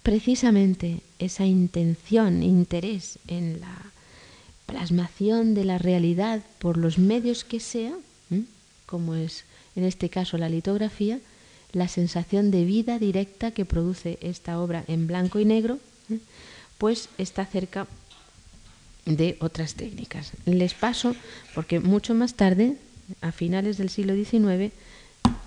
[0.06, 3.76] precisamente esa intención, interés en la
[4.68, 7.92] plasmación de la realidad por los medios que sea,
[8.86, 11.20] como es en este caso la litografía,
[11.72, 15.80] la sensación de vida directa que produce esta obra en blanco y negro,
[16.78, 17.88] pues está cerca
[19.08, 20.34] de otras técnicas.
[20.46, 21.16] Les paso,
[21.56, 22.78] porque mucho más tarde,
[23.22, 24.72] a finales del siglo XIX,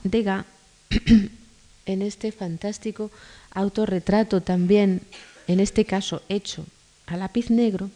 [0.03, 0.47] Degas,
[1.87, 3.12] en este fantástico
[3.51, 5.03] autorretrato también,
[5.47, 6.65] en este caso hecho
[7.07, 7.91] a lápiz negro,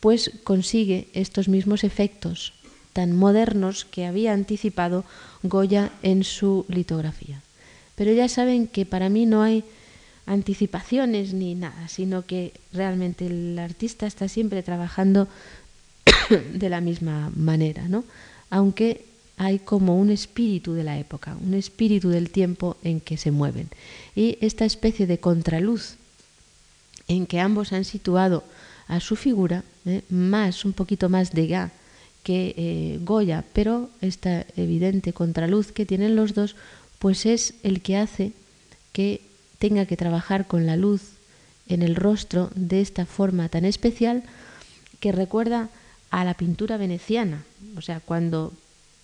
[0.00, 2.52] pues consigue estos mismos efectos
[2.92, 5.04] tan modernos que había anticipado
[5.42, 7.40] Goya en su litografía.
[7.96, 9.64] Pero ya saben que para mí no hay
[10.26, 15.28] anticipaciones ni nada, sino que realmente el artista está siempre trabajando
[16.54, 18.04] de la misma manera, ¿no?
[18.50, 19.04] Aunque
[19.36, 23.68] hay como un espíritu de la época, un espíritu del tiempo en que se mueven.
[24.14, 25.96] Y esta especie de contraluz
[27.08, 28.44] en que ambos han situado
[28.86, 30.02] a su figura, ¿eh?
[30.08, 31.70] más, un poquito más de Ga
[32.22, 36.56] que eh, Goya, pero esta evidente contraluz que tienen los dos,
[36.98, 38.32] pues es el que hace
[38.92, 39.20] que
[39.58, 41.02] tenga que trabajar con la luz
[41.68, 44.22] en el rostro de esta forma tan especial
[45.00, 45.68] que recuerda
[46.10, 47.44] a la pintura veneciana,
[47.76, 48.52] o sea, cuando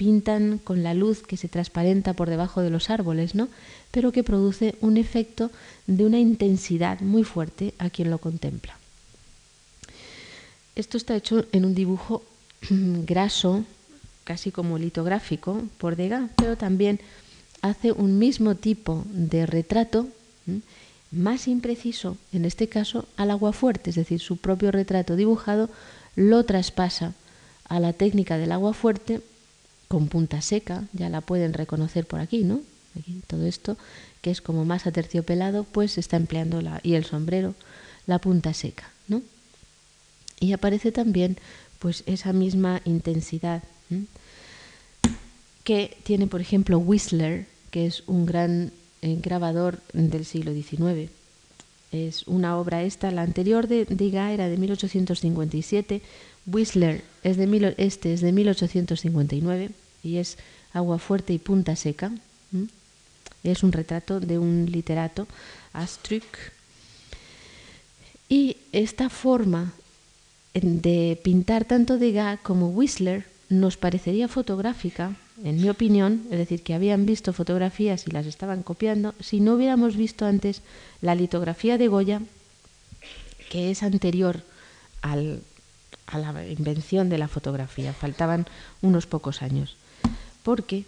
[0.00, 3.48] pintan con la luz que se transparenta por debajo de los árboles, ¿no?
[3.90, 5.50] Pero que produce un efecto
[5.86, 8.78] de una intensidad muy fuerte a quien lo contempla.
[10.74, 12.24] Esto está hecho en un dibujo
[12.70, 13.62] graso,
[14.24, 16.98] casi como litográfico, por Degas, pero también
[17.60, 20.08] hace un mismo tipo de retrato,
[21.10, 25.68] más impreciso, en este caso, al agua fuerte, es decir, su propio retrato dibujado
[26.16, 27.12] lo traspasa
[27.68, 29.20] a la técnica del agua fuerte
[29.90, 32.61] con punta seca, ya la pueden reconocer por aquí, ¿no?
[33.26, 33.76] todo esto,
[34.22, 37.57] que es como más aterciopelado, pues está empleando la, y el sombrero,
[38.07, 39.20] la punta seca, ¿no?
[40.38, 41.38] Y aparece también
[41.81, 43.64] pues esa misma intensidad
[45.64, 48.70] que tiene, por ejemplo, Whistler, que es un gran
[49.03, 51.11] eh, grabador del siglo XIX.
[51.90, 56.00] Es una obra esta, la anterior de Degas era de 1857,
[56.52, 59.70] Whistler es de este es de 1859
[60.02, 60.38] y es
[60.72, 62.12] agua fuerte y punta seca.
[63.42, 65.26] Es un retrato de un literato,
[65.72, 66.24] Astruc.
[68.28, 69.72] Y esta forma
[70.54, 76.74] de pintar tanto Degas como Whistler nos parecería fotográfica, en mi opinión, es decir, que
[76.74, 80.62] habían visto fotografías y las estaban copiando, si no hubiéramos visto antes
[81.00, 82.22] la litografía de Goya,
[83.50, 84.42] que es anterior
[86.10, 87.92] a la invención de la fotografía.
[87.92, 88.46] Faltaban
[88.82, 89.76] unos pocos años.
[90.42, 90.84] Porque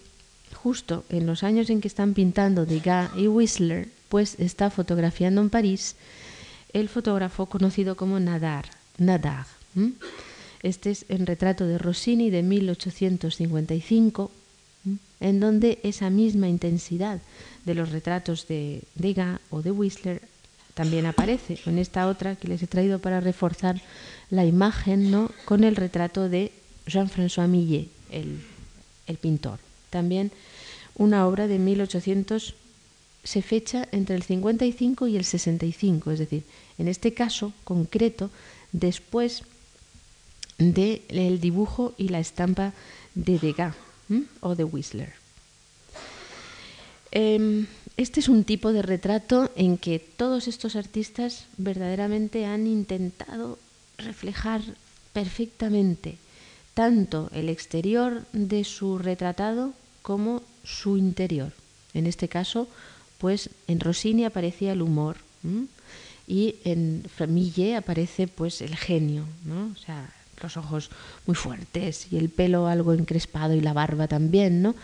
[0.54, 5.50] justo en los años en que están pintando Degas y Whistler, pues está fotografiando en
[5.50, 5.96] París
[6.72, 8.66] el fotógrafo conocido como Nadar
[8.98, 9.46] Nadar.
[10.62, 14.30] Este es el retrato de Rossini de 1855,
[15.20, 17.20] en donde esa misma intensidad
[17.64, 20.22] de los retratos de Degas o de Whistler
[20.74, 21.58] también aparece.
[21.66, 23.80] En esta otra que les he traído para reforzar
[24.33, 25.31] la imagen, ¿no?
[25.45, 26.53] con el retrato de
[26.87, 28.40] Jean-François Millet, el,
[29.07, 29.59] el pintor.
[29.90, 30.33] También
[30.95, 32.55] una obra de 1800
[33.25, 36.45] se fecha entre el 55 y el 65, es decir,
[36.79, 38.31] en este caso concreto
[38.73, 39.42] después
[40.57, 42.73] del dibujo y la estampa
[43.14, 43.77] de Degas
[44.40, 45.12] o de Whistler.
[47.11, 47.66] Em,
[47.99, 53.59] este es un tipo de retrato en que todos estos artistas verdaderamente han intentado
[54.05, 54.62] reflejar
[55.12, 56.19] perfectamente
[56.75, 61.53] tanto el exterior de su retratado como su interior.
[61.95, 62.69] En este caso,
[63.19, 65.19] pues en Rossini aparecía el humor
[66.27, 69.71] y en Famille aparece pues el genio, ¿no?
[69.73, 70.11] O sea,
[70.43, 70.91] los ojos
[71.27, 74.75] muy fuertes y el pelo algo encrespado y la barba también, ¿no?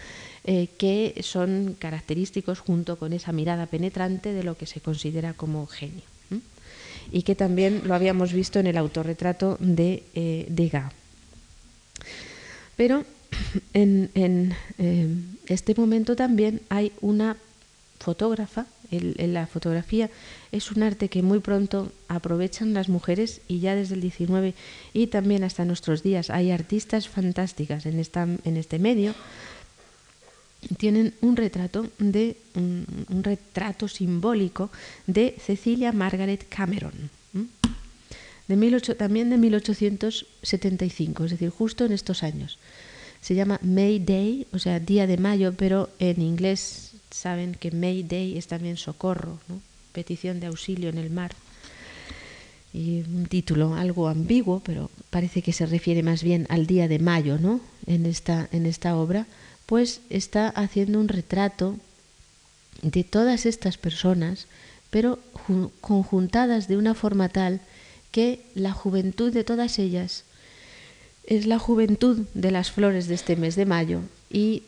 [0.44, 5.66] Eh, que son característicos junto con esa mirada penetrante de lo que se considera como
[5.66, 6.04] genio.
[7.10, 10.92] Y que también lo habíamos visto en el autorretrato de eh, Degas.
[12.76, 13.04] Pero
[13.72, 14.10] en,
[14.78, 15.08] eh,
[15.46, 17.36] este momento también hay una
[17.98, 20.08] fotógrafa en la fotografía
[20.52, 24.54] es un arte que muy pronto aprovechan las mujeres y ya desde el 19
[24.94, 29.14] y también hasta nuestros días hay artistas fantásticas en, esta, en este medio
[30.76, 32.86] tienen un retrato de un,
[33.22, 34.70] retrato simbólico
[35.06, 37.10] de Cecilia Margaret Cameron,
[38.48, 42.58] de también de 1875, es decir, justo en estos años.
[43.20, 48.02] Se llama May Day, o sea, día de mayo, pero en inglés saben que May
[48.02, 49.38] Day es también socorro,
[49.92, 51.32] petición de auxilio en el mar.
[52.72, 56.98] Y un título algo ambiguo, pero parece que se refiere más bien al día de
[56.98, 57.60] mayo, ¿no?
[57.86, 59.26] En esta, en esta obra
[59.68, 61.76] pues está haciendo un retrato
[62.80, 64.46] de todas estas personas,
[64.88, 65.18] pero
[65.82, 67.60] conjuntadas de una forma tal
[68.10, 70.24] que la juventud de todas ellas
[71.26, 74.00] es la juventud de las flores de este mes de mayo
[74.30, 74.62] y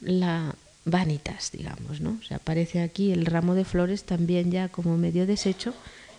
[0.00, 0.54] la
[0.86, 2.18] vanitas, digamos, ¿no?
[2.30, 5.74] Aparece aquí el ramo de flores también ya como medio deshecho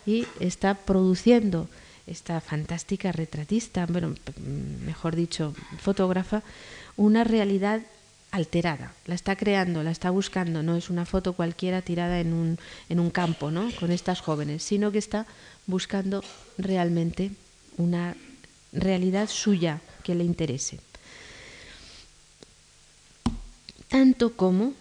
[0.06, 1.68] y está produciendo
[2.06, 4.14] esta fantástica retratista, bueno,
[4.86, 6.44] mejor dicho, fotógrafa,
[6.98, 7.82] una realidad
[8.32, 12.60] alterada, la está creando, la está buscando, no es una foto cualquiera tirada en un,
[12.90, 13.70] en un campo, ¿no?
[13.80, 15.26] Con estas jóvenes, sino que está
[15.66, 16.24] buscando
[16.58, 17.32] realmente
[17.78, 18.16] una
[18.74, 20.80] realidad suya que le interese.
[23.88, 24.74] Tanto como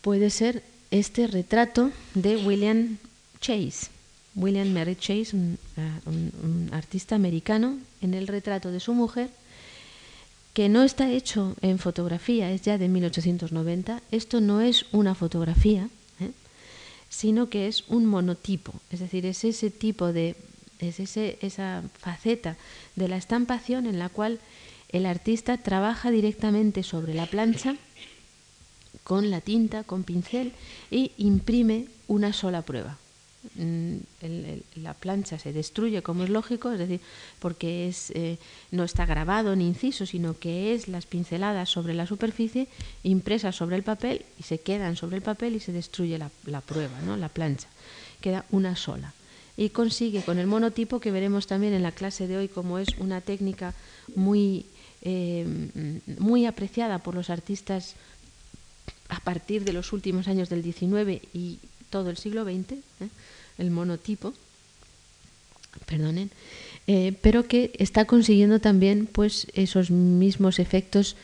[0.00, 2.98] puede ser este retrato de William
[3.40, 3.88] Chase.
[4.36, 9.30] William Merritt Chase, un eh, artista americano, en el retrato de su mujer,
[10.54, 14.00] que no está hecho en fotografía, es ya de 1890.
[14.12, 15.88] Esto no es una fotografía,
[16.20, 16.30] ¿eh?
[17.10, 20.36] sino que es un monotipo, es decir, es ese tipo de,
[20.78, 22.56] es ese, esa faceta
[22.94, 24.38] de la estampación en la cual
[24.90, 27.74] el artista trabaja directamente sobre la plancha
[29.02, 30.52] con la tinta, con pincel
[30.88, 32.96] y imprime una sola prueba.
[33.56, 33.96] Mm,
[34.76, 37.00] la plancha se destruye, como es lógico, es decir,
[37.40, 38.38] porque es, eh,
[38.70, 42.68] no está grabado ni inciso, sino que es las pinceladas sobre la superficie
[43.02, 47.00] impresas sobre el papel y se quedan sobre el papel y se destruye la, prueba,
[47.02, 47.16] ¿no?
[47.16, 47.68] la plancha.
[48.20, 49.12] Queda una sola.
[49.56, 52.88] Y consigue con el monotipo, que veremos también en la clase de hoy, como es
[52.98, 53.74] una técnica
[54.16, 54.66] muy,
[55.02, 55.46] eh,
[56.18, 57.94] muy apreciada por los artistas
[59.10, 61.58] a partir de los últimos años del XIX y
[61.90, 62.78] todo el siglo XX.
[63.58, 64.34] El monotipo,
[65.86, 66.30] perdonen,
[66.86, 71.16] eh, pero que está consiguiendo también pues esos mismos efectos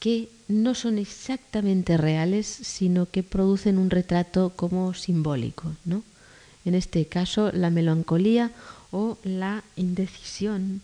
[0.00, 6.02] que no son exactamente reales, sino que producen un retrato como simbólico, ¿no?
[6.64, 8.50] En este caso, la melancolía
[8.90, 10.80] o la indecisión,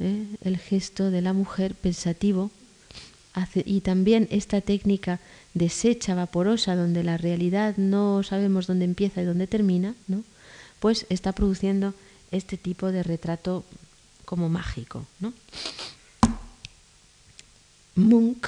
[0.00, 0.26] ¿eh?
[0.42, 2.50] el gesto de la mujer pensativo,
[3.64, 5.20] y también esta técnica
[5.58, 10.22] deshecha, vaporosa, donde la realidad no sabemos dónde empieza y dónde termina, ¿no?
[10.80, 11.94] pues está produciendo
[12.30, 13.64] este tipo de retrato
[14.24, 15.06] como mágico.
[15.20, 15.32] ¿no?
[17.96, 18.46] Munch,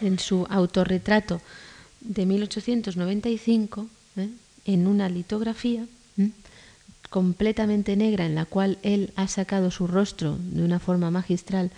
[0.00, 1.40] en su autorretrato
[2.00, 4.28] de 1895, ¿eh?
[4.64, 5.86] en una litografía
[7.10, 11.70] completamente negra en la cual él ha sacado su rostro de una forma magistral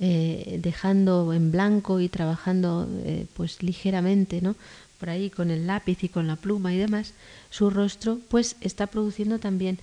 [0.00, 4.56] eh, dejando en blanco y trabajando eh, pues ligeramente, ¿no?
[5.00, 7.12] Por ahí con el lápiz y con la pluma y demás,
[7.50, 9.78] su rostro pues está produciendo también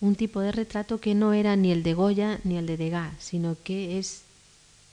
[0.00, 3.14] un tipo de retrato que no era ni el de Goya ni el de Degas,
[3.18, 4.22] sino que es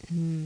[0.09, 0.45] mm,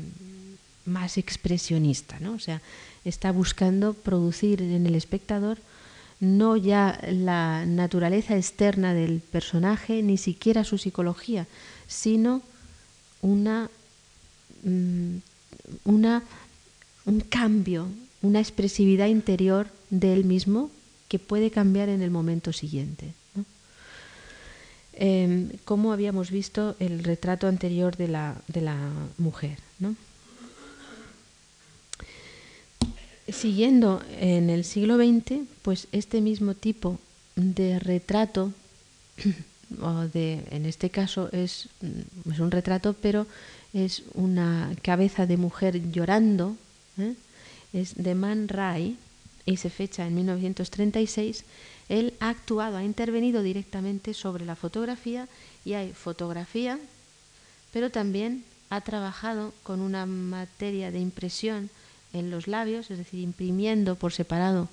[0.86, 2.34] más expresionista, ¿no?
[2.34, 2.62] O sea,
[3.06, 5.60] está buscando producir en el espectador
[6.20, 11.46] no ya la naturaleza externa del personaje, ni siquiera su psicología,
[11.88, 12.42] sino
[13.22, 13.70] una
[14.64, 16.24] una,
[17.06, 17.88] un cambio,
[18.22, 20.72] una expresividad interior de él mismo
[21.08, 23.14] que puede cambiar en el momento siguiente.
[25.00, 28.76] Em, como habíamos visto el retrato anterior de la, de la
[29.20, 29.60] mujer.
[33.28, 36.98] Siguiendo en el siglo XX, pues este mismo tipo
[37.36, 38.52] de retrato,
[39.82, 41.70] o de, en este caso es,
[42.32, 43.28] es un retrato, pero
[43.86, 46.56] es una cabeza de mujer llorando,
[46.98, 47.14] ¿eh?
[47.74, 48.98] es de Man Ray
[49.46, 51.44] y se fecha en 1936.
[51.88, 55.28] Él ha actuado, ha intervenido directamente sobre la fotografía
[55.64, 56.80] y hay fotografía,
[57.72, 61.70] pero también ha trabajado con una materia de impresión
[62.14, 64.70] en los labios, es decir, imprimiendo por separado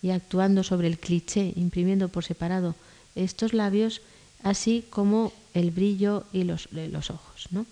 [0.00, 2.74] y actuando sobre el cliché, imprimiendo por separado
[3.14, 4.00] estos labios,
[4.42, 7.48] así como el brillo y los, los ojos.
[7.50, 7.66] ¿no?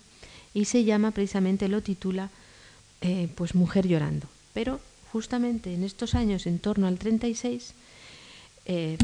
[0.55, 2.31] Y se llama precisamente, lo titula,
[3.01, 4.27] eh, pues Mujer llorando.
[4.53, 4.79] Pero
[5.11, 7.73] justamente en estos años, en torno al 36,
[8.65, 8.97] eh,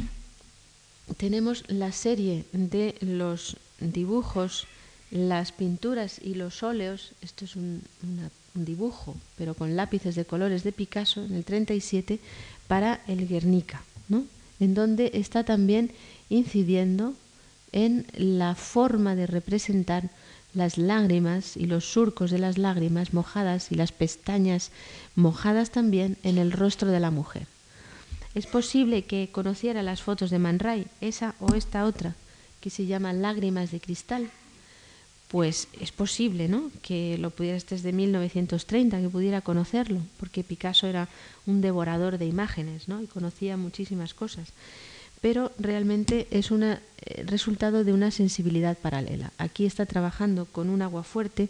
[1.18, 4.66] tenemos la serie de los dibujos
[5.12, 10.64] las pinturas y los óleos, esto es un, un, dibujo, pero con lápices de colores
[10.64, 12.20] de Picasso en el 37
[12.68, 14.24] para el Guernica, ¿no?
[14.62, 15.92] en donde está también
[16.30, 17.14] incidiendo
[17.74, 20.10] en la forma de representar
[20.54, 24.72] las lágrimas y los surcos de las lágrimas mojadas y las pestañas
[25.16, 27.48] mojadas también en el rostro de la mujer.
[28.34, 32.16] Es posible que conociera las fotos de Man Ray, esa o esta otra,
[32.62, 34.30] que se llama Lágrimas de Cristal.
[35.28, 36.72] Pues es posible, ¿no?
[36.82, 41.08] Que lo pudiera desde 1930, que pudiera conocerlo, porque Picasso era
[41.46, 43.02] un devorador de imágenes, ¿no?
[43.02, 44.54] Y conocía muchísimas cosas
[45.22, 46.80] pero realmente es un eh,
[47.26, 49.32] resultado de una sensibilidad paralela.
[49.38, 51.50] Aquí está trabajando con un agua fuerte,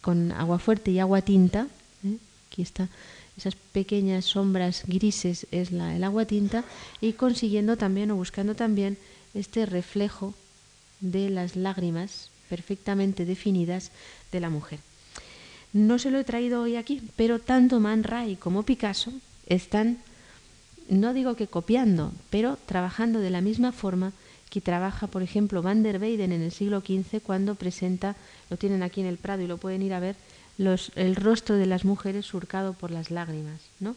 [0.00, 1.68] con agua fuerte y agua tinta.
[2.04, 2.16] ¿eh?
[2.50, 2.88] Aquí está
[3.36, 6.64] esas pequeñas sombras grises es la, el agua tinta
[7.00, 8.96] y consiguiendo también o buscando también
[9.34, 10.34] este reflejo
[11.00, 13.90] de las lágrimas perfectamente definidas
[14.32, 14.80] de la mujer.
[15.72, 19.12] No se lo he traído hoy aquí, pero tanto Man Ray como Picasso
[19.46, 19.98] están
[20.88, 24.12] no digo que copiando, pero trabajando de la misma forma
[24.50, 28.16] que trabaja, por ejemplo, Van der Weyden en el siglo XV cuando presenta,
[28.50, 30.16] lo tienen aquí en el Prado y lo pueden ir a ver,
[30.58, 33.94] el rostro de las mujeres surcado por las lágrimas, ¿no?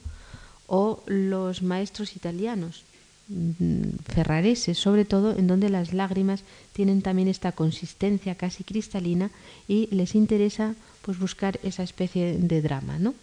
[0.67, 2.83] O los maestros italianos,
[3.29, 9.31] mm, ferrareses sobre todo, en donde las lágrimas tienen también esta consistencia casi cristalina
[9.67, 13.13] y les interesa pues buscar esa especie de drama, ¿no?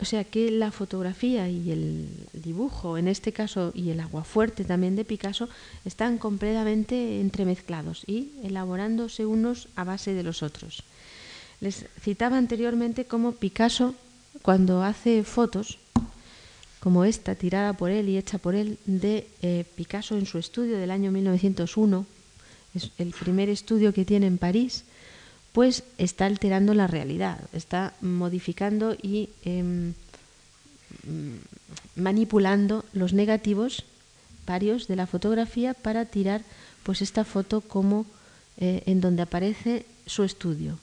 [0.01, 4.97] O sea que la fotografía y el dibujo, en este caso, y el aguafuerte también
[4.97, 5.49] de Picasso,
[5.85, 10.85] están completamente entremezclados y elaborándose unos a base de los otros.
[11.61, 13.95] Les citaba anteriormente cómo Picasso,
[14.41, 15.79] cuando hace fotos,
[16.81, 20.79] como esta, tirada por él y hecha por él, de eh, Picasso en su estudio
[20.79, 22.07] del año 1901,
[22.75, 24.85] es el primer estudio que tiene en París,
[25.53, 29.95] pues está alterando la realidad, está modificando y em,
[31.97, 33.85] manipulando los negativos
[34.47, 36.43] varios de la fotografía para tirar
[36.83, 38.07] pues esta foto como
[38.59, 40.79] eh, en donde aparece su estudio.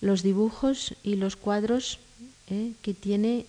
[0.00, 1.98] Los dibujos y los cuadros
[2.48, 3.46] eh, que tiene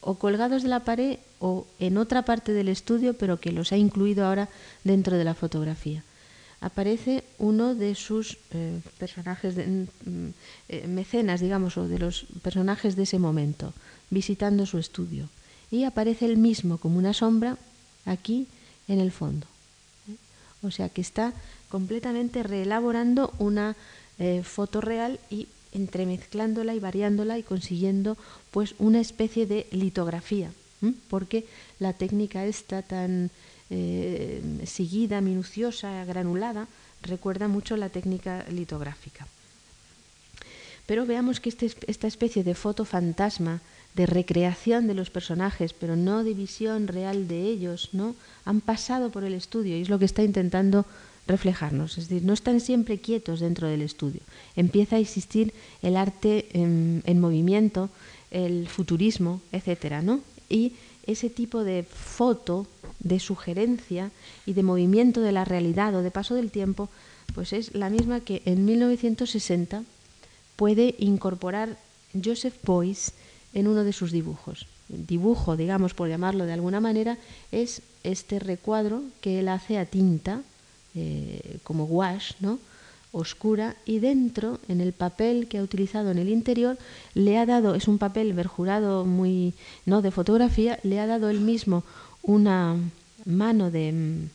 [0.00, 3.76] o colgados de la pared o en otra parte del estudio pero que los ha
[3.76, 4.48] incluido ahora
[4.84, 6.02] dentro de la fotografía
[6.60, 10.28] aparece uno de sus eh, personajes mm,
[10.68, 13.72] eh, mecenas, digamos, o de los personajes de ese momento,
[14.10, 15.28] visitando su estudio.
[15.70, 17.58] Y aparece él mismo como una sombra
[18.04, 18.46] aquí
[18.88, 19.46] en el fondo.
[20.08, 20.16] ¿eh?
[20.62, 21.32] O sea que está
[21.68, 23.76] completamente reelaborando una
[24.44, 28.16] foto real y entremezclándola y variándola y consiguiendo
[28.50, 30.50] pues una especie de litografía,
[31.10, 31.44] porque
[31.80, 33.30] la técnica está tan
[33.70, 36.68] eh, seguida, minuciosa, granulada,
[37.02, 39.26] recuerda mucho la técnica litográfica.
[40.86, 43.60] Pero veamos que este, esta especie de foto fantasma,
[43.94, 48.14] de recreación de los personajes, pero no de visión real de ellos, ¿no?
[48.44, 50.86] han pasado por el estudio y es lo que está intentando
[51.26, 51.98] reflejarnos.
[51.98, 54.20] Es decir, no están siempre quietos dentro del estudio.
[54.54, 55.52] Empieza a existir
[55.82, 57.90] el arte en, en movimiento,
[58.30, 60.20] el futurismo, etcétera, ¿no?
[60.48, 60.74] Y
[61.06, 62.66] ese tipo de foto,
[63.00, 64.10] de sugerencia
[64.44, 66.88] y de movimiento de la realidad o de paso del tiempo,
[67.34, 69.82] pues es la misma que en 1960
[70.56, 71.78] puede incorporar
[72.24, 73.12] Joseph Beuys
[73.54, 74.66] en uno de sus dibujos.
[74.92, 77.18] El dibujo, digamos, por llamarlo de alguna manera,
[77.52, 80.42] es este recuadro que él hace a tinta,
[80.94, 82.58] eh, como wash, ¿no?
[83.12, 86.78] Oscura y dentro, en el papel que ha utilizado en el interior,
[87.14, 89.54] le ha dado, es un papel verjurado muy,
[89.84, 91.84] no de fotografía, le ha dado él mismo
[92.22, 92.76] una
[93.24, 94.28] mano de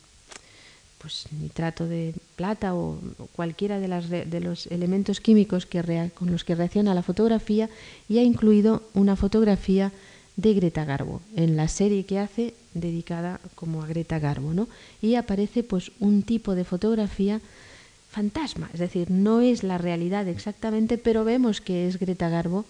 [0.98, 2.98] pues nitrato de plata o,
[3.34, 7.68] cualquiera de, las, de, los elementos químicos que con los que reacciona la fotografía
[8.08, 9.90] y ha incluido una fotografía
[10.36, 14.68] de Greta Garbo en la serie que hace dedicada como a Greta Garbo, ¿no?
[15.02, 17.40] Y aparece pues un tipo de fotografía
[18.12, 22.66] fantasma, es decir, no es la realidad exactamente, pero vemos que es Greta Garbo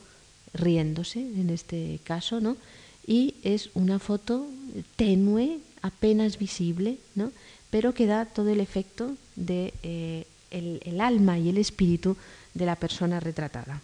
[0.55, 2.57] riéndose en este caso, ¿no?
[3.05, 4.47] Y es una foto
[4.95, 7.33] tenue, apenas visible, ¿no?
[7.71, 12.17] Pero que da todo el efecto de eh, el, alma y el espíritu
[12.55, 13.81] de la persona retratada.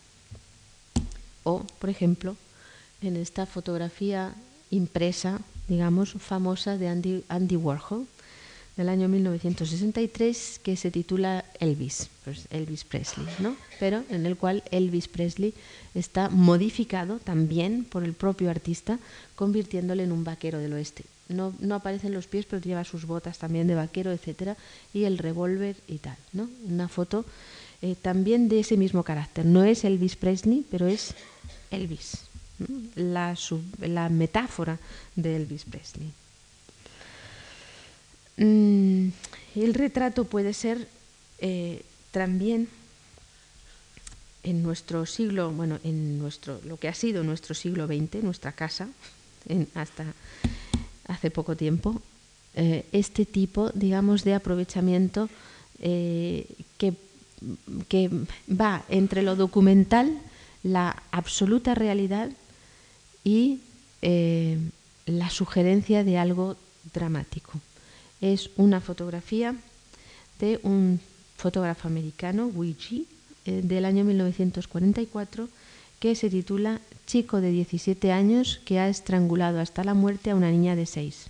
[1.42, 2.36] O, por ejemplo,
[3.02, 4.32] en esta fotografía
[4.70, 8.06] impresa, digamos, famosa de Andy, Andy Warhol,
[8.78, 13.56] del año 1963 que se titula Elvis, pues Elvis Presley, ¿no?
[13.80, 15.52] pero en el cual Elvis Presley
[15.96, 19.00] está modificado también por el propio artista,
[19.34, 21.04] convirtiéndole en un vaquero del oeste.
[21.26, 24.56] no, no aparecen los pies, pero lleva sus botas también de vaquero, etcétera,
[24.94, 26.48] y el revólver y tal, ¿no?
[26.64, 27.24] Una foto
[27.82, 29.44] eh, también de ese mismo carácter.
[29.44, 31.14] No es Elvis Presley, pero es
[31.70, 32.18] Elvis,
[32.94, 33.36] la,
[33.80, 34.78] la, metáfora
[35.16, 36.10] de Elvis Presley.
[38.38, 39.08] Mm,
[39.56, 40.86] el retrato puede ser
[41.40, 41.82] eh,
[42.12, 42.68] también
[44.44, 48.88] en nuestro siglo, bueno, en nuestro, lo que ha sido nuestro siglo XX, nuestra casa,
[49.74, 50.04] hasta
[51.06, 52.00] hace poco tiempo,
[52.54, 55.28] eh, este tipo, digamos, de aprovechamiento
[55.80, 56.46] eh,
[56.78, 56.94] que,
[58.50, 60.18] va entre lo documental,
[60.64, 62.30] la absoluta realidad
[63.22, 63.60] y
[64.02, 66.56] la sugerencia de algo
[66.92, 67.52] dramático.
[68.20, 69.54] Es una fotografía
[70.40, 71.00] de un
[71.36, 73.06] fotógrafo americano, Weegee,
[73.44, 75.48] del año 1944,
[76.00, 80.50] que se titula Chico de 17 años que ha estrangulado hasta la muerte a una
[80.50, 81.26] niña de 6.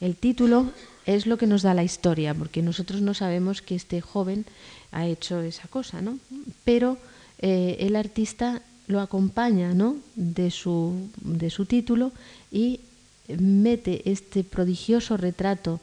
[0.00, 0.70] El título
[1.06, 4.44] es lo que nos da la historia, porque nosotros no sabemos que este joven
[4.92, 6.18] ha hecho esa cosa, ¿no?
[6.64, 6.98] Pero
[7.38, 9.96] eh, el artista lo acompaña ¿no?
[10.14, 12.12] de, su, de su título
[12.52, 12.80] y
[13.28, 15.80] mete este prodigioso retrato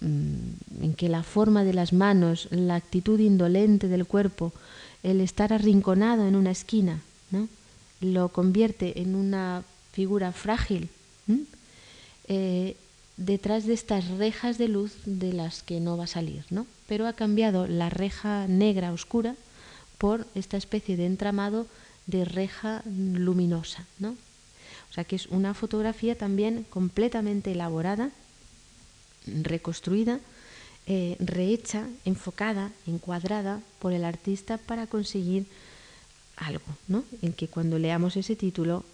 [0.00, 4.52] mm, en que la forma de las manos, la actitud indolente del cuerpo,
[5.02, 7.00] el estar arrinconado en una esquina,
[7.30, 7.48] ¿no?
[8.00, 9.62] lo convierte en una
[9.92, 10.88] figura frágil
[12.28, 12.76] eh,
[13.16, 16.66] detrás de estas rejas de luz de las que no va a salir, ¿no?
[16.86, 19.34] Pero ha cambiado la reja negra oscura
[19.98, 21.66] por esta especie de entramado
[22.06, 24.16] de reja luminosa, ¿no?
[24.90, 28.10] O sea que es una fotografía también completamente elaborada,
[29.26, 30.18] reconstruida,
[30.86, 35.46] eh, rehecha, enfocada, encuadrada por el artista para conseguir
[36.36, 37.04] algo, ¿no?
[37.22, 38.84] En que cuando leamos ese título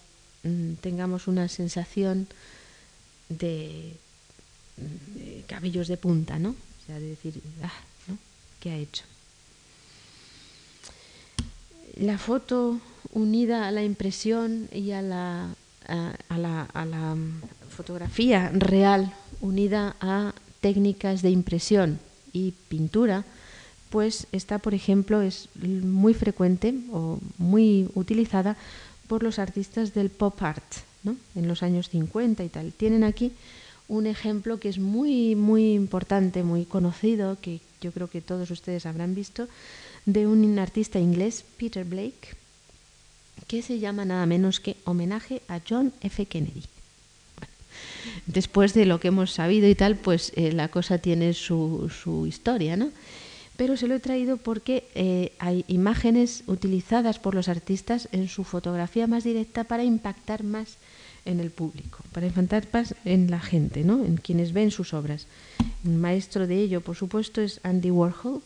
[0.43, 2.27] mm, tengamos una sensación
[3.29, 3.95] de,
[5.47, 6.49] cabellos de punta, ¿no?
[6.49, 7.73] O sea, de decir, ah,
[8.07, 8.17] ¿no?
[8.59, 9.03] ¿Qué ha hecho?
[11.95, 12.79] La foto
[13.11, 15.55] unida a la impresión y a la,
[15.87, 17.15] a la
[17.69, 21.99] fotografía real, unida a técnicas de impresión
[22.33, 23.23] y pintura,
[23.89, 28.57] pues esta, por ejemplo, es muy frecuente o muy utilizada
[29.07, 30.63] por los artistas del pop art,
[31.03, 31.15] ¿no?
[31.35, 32.73] en los años 50 y tal.
[32.73, 33.31] Tienen aquí
[33.87, 38.85] un ejemplo que es muy, muy importante, muy conocido, que yo creo que todos ustedes
[38.85, 39.47] habrán visto,
[40.05, 42.35] de un artista inglés, Peter Blake,
[43.47, 46.25] que se llama nada menos que Homenaje a John F.
[46.25, 46.63] Kennedy.
[48.25, 52.27] después de lo que hemos sabido y tal, pues eh, la cosa tiene su, su
[52.27, 52.89] historia, ¿no?
[53.57, 58.43] pero se lo he traído porque eh, hay imágenes utilizadas por los artistas en su
[58.43, 60.77] fotografía más directa para impactar más
[61.25, 64.05] en el público, para impactar más en la gente, ¿no?
[64.05, 65.25] en quienes ven sus obras.
[65.83, 68.41] Un maestro de ello, por supuesto, es Andy Warhol,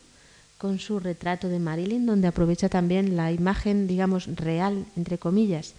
[0.61, 5.73] con su retrato de Marilyn, donde aprovecha también la imagen, digamos, real, entre comillas,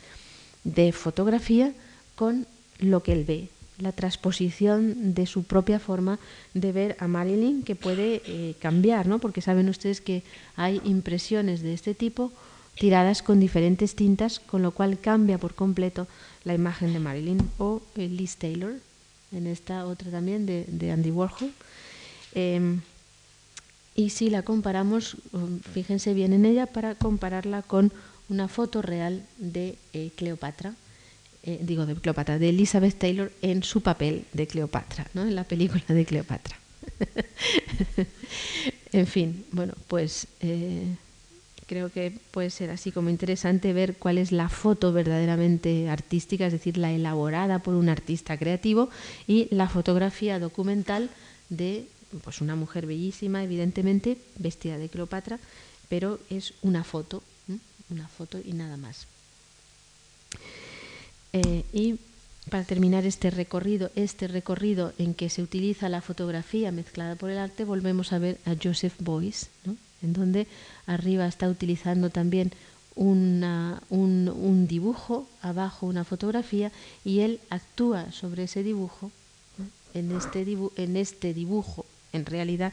[0.65, 1.73] de fotografía
[2.17, 2.49] con
[2.81, 6.19] lo que él ve, la transposición de su propia forma
[6.53, 9.21] de ver a Marilyn que puede eh, cambiar, ¿no?
[9.21, 10.25] porque saben ustedes que
[10.57, 12.33] hay impresiones de este tipo
[12.75, 16.09] tiradas con diferentes tintas, con lo cual cambia por completo
[16.43, 18.75] la imagen de Marilyn o eh, Liz Taylor,
[19.31, 21.53] en esta otra también de, Andy Warhol.
[22.35, 22.81] Em,
[23.95, 27.93] y si la comparamos, um, fíjense bien en ella para compararla con
[28.29, 30.75] una foto real de eh, Cleopatra
[31.45, 35.23] eh, digo de Cleopatra, de Elizabeth Taylor en su papel de Cleopatra, ¿no?
[35.23, 36.57] en la película de Cleopatra.
[38.93, 40.87] en fin, bueno, pues eh,
[41.67, 46.53] creo que puede ser así como interesante ver cuál es la foto verdaderamente artística, es
[46.53, 48.89] decir, la elaborada por un artista creativo
[49.27, 51.11] y la fotografía documental
[51.49, 51.87] de
[52.23, 55.39] pues una mujer bellísima, evidentemente, vestida de Cleopatra,
[55.89, 57.23] pero es una foto,
[57.91, 59.07] una foto y nada más.
[61.33, 61.99] Eh, y
[62.51, 67.39] para terminar este recorrido, este recorrido en que se utiliza la fotografía mezclada por el
[67.39, 69.49] arte, volvemos a ver a Joseph Beuys,
[70.03, 70.47] en donde
[70.87, 72.53] arriba está utilizando también
[72.97, 76.73] un, dibujo, abajo una fotografía,
[77.05, 79.11] y él actúa sobre ese dibujo.
[79.95, 80.43] En, este
[80.77, 82.73] en este dibujo, en realidad,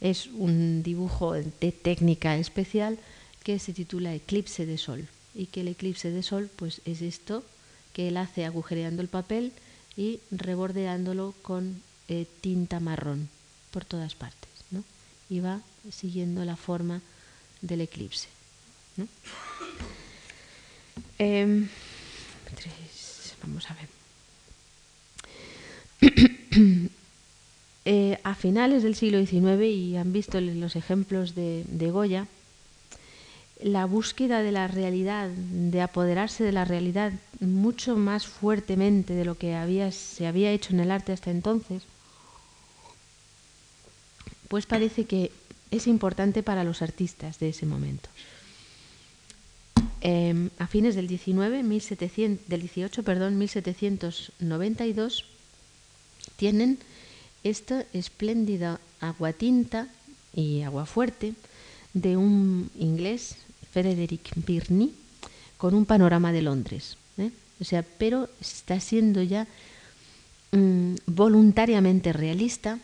[0.00, 2.98] es un dibujo de técnica especial
[3.42, 7.44] que se titula Eclipse de Sol, y que el eclipse de Sol pues, es esto
[7.92, 9.52] que él hace agujereando el papel
[9.96, 13.28] y rebordeándolo con eh, tinta marrón
[13.70, 14.50] por todas partes.
[14.70, 14.84] ¿no?
[15.30, 15.60] Y va
[15.90, 17.00] siguiendo la forma
[17.60, 18.28] del eclipse.
[21.18, 21.68] Em,
[23.42, 23.88] vamos a ver.
[27.90, 32.26] Eh, a finales del siglo XIX, y han visto los ejemplos de, Goya,
[33.62, 39.38] la búsqueda de la realidad, de apoderarse de la realidad mucho más fuertemente de lo
[39.38, 41.84] que había, se había hecho en el arte hasta entonces,
[44.48, 45.32] pues parece que
[45.70, 48.10] es importante para los artistas de ese momento.
[50.02, 55.24] Em, a fines del 19, 1700, del 18, perdón, 1792,
[56.36, 56.78] tienen
[57.48, 59.88] esta espléndida aguatinta
[60.34, 61.34] y aguafuerte
[61.94, 63.36] de un inglés,
[63.72, 64.94] Frederick Birney,
[65.56, 66.96] con un panorama de Londres.
[67.16, 67.30] ¿eh?
[67.60, 69.46] O sea, pero está siendo ya
[70.52, 72.78] mm, voluntariamente realista.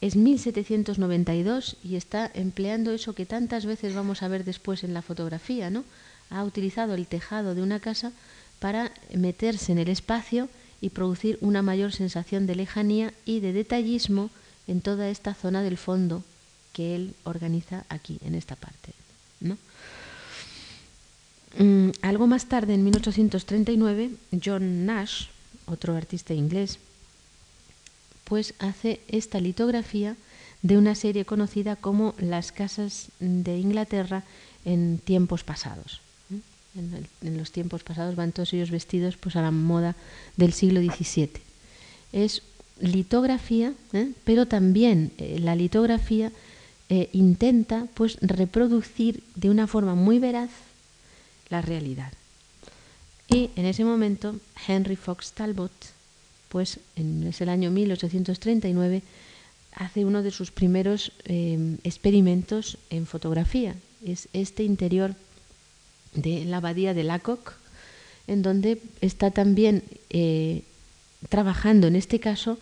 [0.00, 5.02] Es 1792 y está empleando eso que tantas veces vamos a ver después en la
[5.02, 5.84] fotografía, ¿no?
[6.30, 8.12] ha utilizado el tejado de una casa
[8.58, 10.48] para meterse en el espacio
[10.80, 14.30] y producir una mayor sensación de lejanía y de detallismo
[14.66, 16.22] en toda esta zona del fondo
[16.72, 18.92] que él organiza aquí, en esta parte.
[21.58, 24.10] Mm, algo más tarde, en 1839,
[24.44, 25.26] John Nash,
[25.66, 26.78] otro artista inglés,
[28.24, 30.16] pues hace esta litografía
[30.62, 34.24] de una serie conocida como Las casas de Inglaterra
[34.64, 36.00] en tiempos pasados
[36.76, 39.96] en, los tiempos pasados van todos ellos vestidos pues a la moda
[40.36, 41.30] del siglo XVII.
[42.12, 42.42] Es
[42.80, 44.10] litografía, ¿eh?
[44.24, 46.32] pero también eh, la litografía
[46.88, 50.50] eh, intenta pues reproducir de una forma muy veraz
[51.48, 52.12] la realidad.
[53.28, 54.36] Y en ese momento
[54.68, 55.72] Henry Fox Talbot,
[56.48, 59.02] pues en, es el año 1839,
[59.72, 63.74] hace uno de sus primeros experimentos en fotografía.
[64.02, 65.14] Es este interior
[66.16, 67.54] de la abadía de Lacoc,
[68.26, 70.62] en donde está también eh,
[71.28, 72.58] trabajando, en este caso,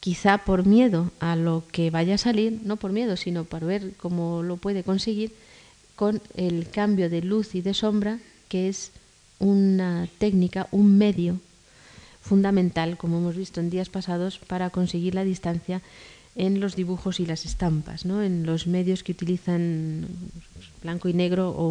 [0.00, 3.92] quizá por miedo a lo que vaya a salir, no por miedo, sino por ver
[3.96, 5.32] cómo lo puede conseguir,
[5.94, 8.18] con el cambio de luz y de sombra,
[8.48, 8.90] que es
[9.38, 11.38] una técnica, un medio
[12.20, 15.82] fundamental, como hemos visto en días pasados, para conseguir la distancia
[16.34, 18.22] en los dibujos y las estampas, ¿no?
[18.22, 20.06] en los medios que utilizan
[20.82, 21.68] blanco y negro o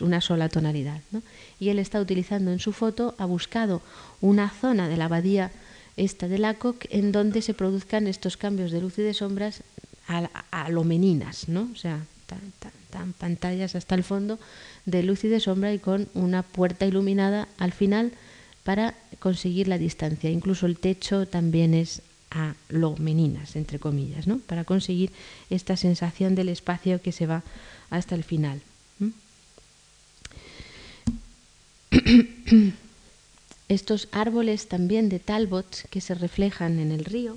[0.00, 1.00] una sola tonalidad.
[1.58, 3.82] Y él está utilizando en su foto, ha buscado
[4.20, 5.52] una zona de la abadía
[5.96, 9.62] esta de Lacoc en donde se produzcan estos cambios de luz y de sombras
[10.08, 11.68] a, lo meninas, ¿no?
[11.72, 14.40] o sea, tan, pantallas hasta el fondo
[14.86, 18.12] de luz y de sombra y con una puerta iluminada al final
[18.64, 20.30] para conseguir la distancia.
[20.30, 24.38] Incluso el techo también es a lo meninas, entre comillas, ¿no?
[24.38, 25.10] para conseguir
[25.50, 27.42] esta sensación del espacio que se va
[27.90, 28.62] hasta el final.
[33.68, 37.36] Estos árboles también de Talbot que se reflejan en el río,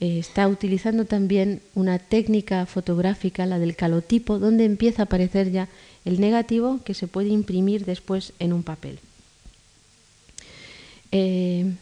[0.00, 5.68] eh, está utilizando también una técnica fotográfica, la del calotipo, donde empieza a aparecer ya
[6.04, 9.00] el negativo que se puede imprimir después en un papel.
[11.10, 11.72] Eh,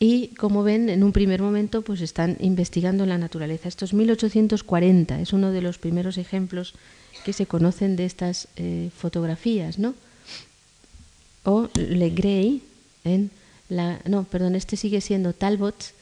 [0.00, 3.68] y como ven, en un primer momento pues están investigando la naturaleza.
[3.68, 6.74] Esto es 1840, es uno de los primeros ejemplos
[7.24, 9.94] que se conocen de estas eh, fotografías, ¿no?
[11.42, 12.62] O Le Gray,
[13.04, 13.30] en
[13.68, 15.92] la, no, perdón, este sigue siendo Talbot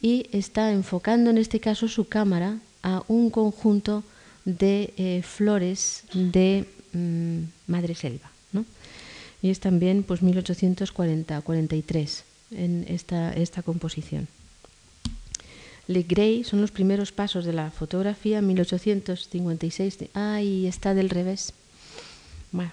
[0.00, 4.04] y está enfocando en este caso su cámara a un conjunto
[4.44, 8.64] de eh, flores de mm, madre selva, ¿no?
[9.42, 14.28] Y es también pues 1840-43 en esta, esta composición.
[15.86, 19.98] Le Gray son los primeros pasos de la fotografía, 1856.
[20.14, 21.52] Ay, está del revés.
[22.52, 22.70] Bueno,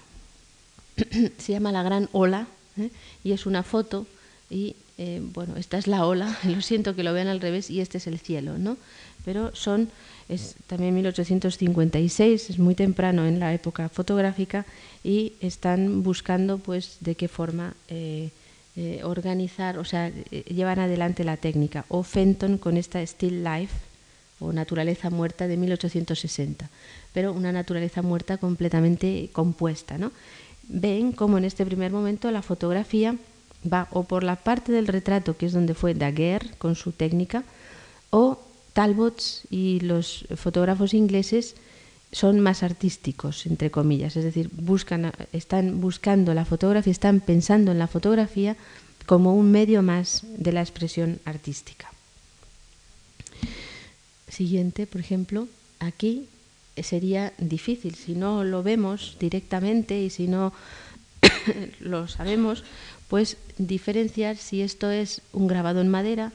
[1.37, 2.47] se llama La Gran Ola
[2.77, 2.91] ¿eh?
[3.23, 4.05] y es una foto
[4.49, 7.81] y eh, bueno, esta es la ola, lo siento que lo vean al revés y
[7.81, 8.77] este es el cielo, ¿no?
[9.25, 9.89] Pero son,
[10.29, 14.65] es también 1856, es muy temprano en la época fotográfica
[15.03, 18.29] y están buscando pues de qué forma eh,
[18.79, 21.85] eh, organizar, o sea, eh, llevan adelante la técnica.
[21.89, 23.73] O Fenton con esta Still Life,
[24.39, 26.69] o Naturaleza Muerta de 1860,
[27.11, 29.97] pero una naturaleza muerta completamente compuesta.
[29.97, 30.11] ¿no?
[30.67, 33.15] Ven como en este primer momento la fotografía
[33.65, 37.43] va o por la parte del retrato, que es donde fue Daguerre con su técnica,
[38.11, 38.39] o
[38.73, 39.19] Talbot
[39.49, 41.55] y los fotógrafos ingleses
[42.11, 47.79] son más artísticos, entre comillas, es decir, buscan, están buscando la fotografía, están pensando en
[47.79, 48.55] la fotografía
[49.05, 51.91] como un medio más de la expresión artística.
[54.27, 55.47] Siguiente, por ejemplo,
[55.79, 56.27] aquí
[56.75, 60.53] sería difícil, si no lo vemos directamente y si no
[61.79, 62.63] lo sabemos,
[63.07, 66.31] pues diferenciar si esto es un grabado en madera,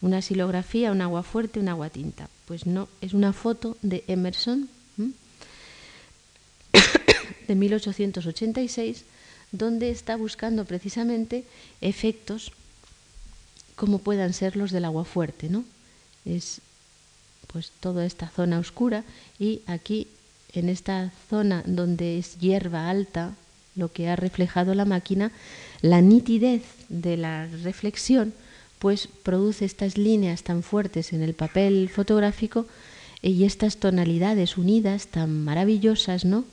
[0.00, 2.28] una silografía, un agua fuerte, un agua tinta.
[2.46, 4.68] Pues no, es una foto de Emerson
[7.46, 9.04] de 1886,
[9.52, 11.44] donde está buscando precisamente
[11.80, 12.52] efectos
[13.76, 15.64] como puedan ser los del agua fuerte, ¿no?
[16.24, 16.60] Es
[17.52, 19.04] pues toda esta zona oscura
[19.38, 20.08] y aquí
[20.52, 23.34] en esta zona donde es hierba alta,
[23.76, 25.32] lo que ha reflejado la máquina,
[25.82, 28.32] la nitidez de la reflexión
[28.78, 32.66] pues produce estas líneas tan fuertes en el papel fotográfico
[33.22, 36.44] y estas tonalidades unidas tan maravillosas, ¿no?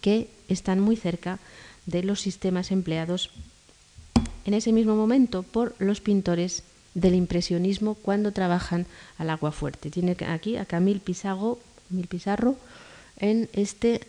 [0.00, 1.38] que están muy cerca
[1.86, 3.30] de los sistemas empleados
[4.44, 6.62] en ese mismo momento por los pintores
[6.94, 8.86] del impresionismo cuando trabajan
[9.18, 9.90] al agua fuerte.
[9.90, 11.58] Tiene aquí a Camille Pizarro,
[12.08, 12.56] Pizarro
[13.16, 14.00] en este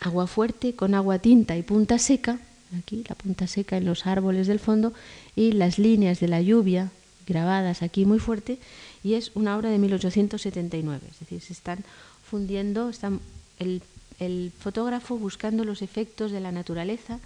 [0.00, 2.38] agua fuerte con agua tinta y punta seca,
[2.78, 4.92] aquí la punta seca en los árboles del fondo
[5.34, 6.90] y las líneas de la lluvia
[7.26, 8.58] grabadas aquí muy fuerte
[9.02, 11.84] y es una obra de 1879, es decir, se están
[12.28, 13.20] fundiendo, están
[13.58, 13.82] el
[14.18, 17.20] el fotógrafo buscando los efectos de la naturaleza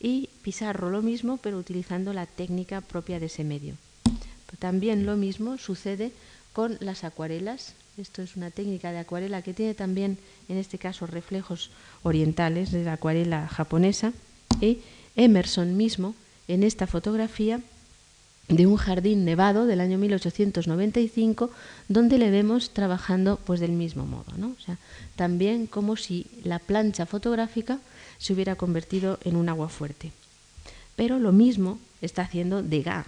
[0.00, 3.76] y Pizarro lo mismo, pero utilizando la técnica propia de ese medio.
[4.58, 6.12] También lo mismo sucede
[6.52, 7.74] con las acuarelas.
[7.96, 10.18] Esto es una técnica de acuarela que tiene también,
[10.48, 11.70] en este caso, reflejos
[12.02, 14.12] orientales de la acuarela japonesa.
[14.60, 14.78] Y
[15.16, 16.14] Emerson mismo,
[16.48, 17.60] en esta fotografía,
[18.48, 21.50] de un jardín nevado del año 1895
[21.88, 24.54] donde le vemos trabajando pues del mismo modo, ¿no?
[24.58, 24.78] O sea,
[25.16, 27.78] también como si la plancha fotográfica
[28.18, 30.12] se hubiera convertido en un agua fuerte.
[30.96, 33.06] Pero lo mismo está haciendo Degas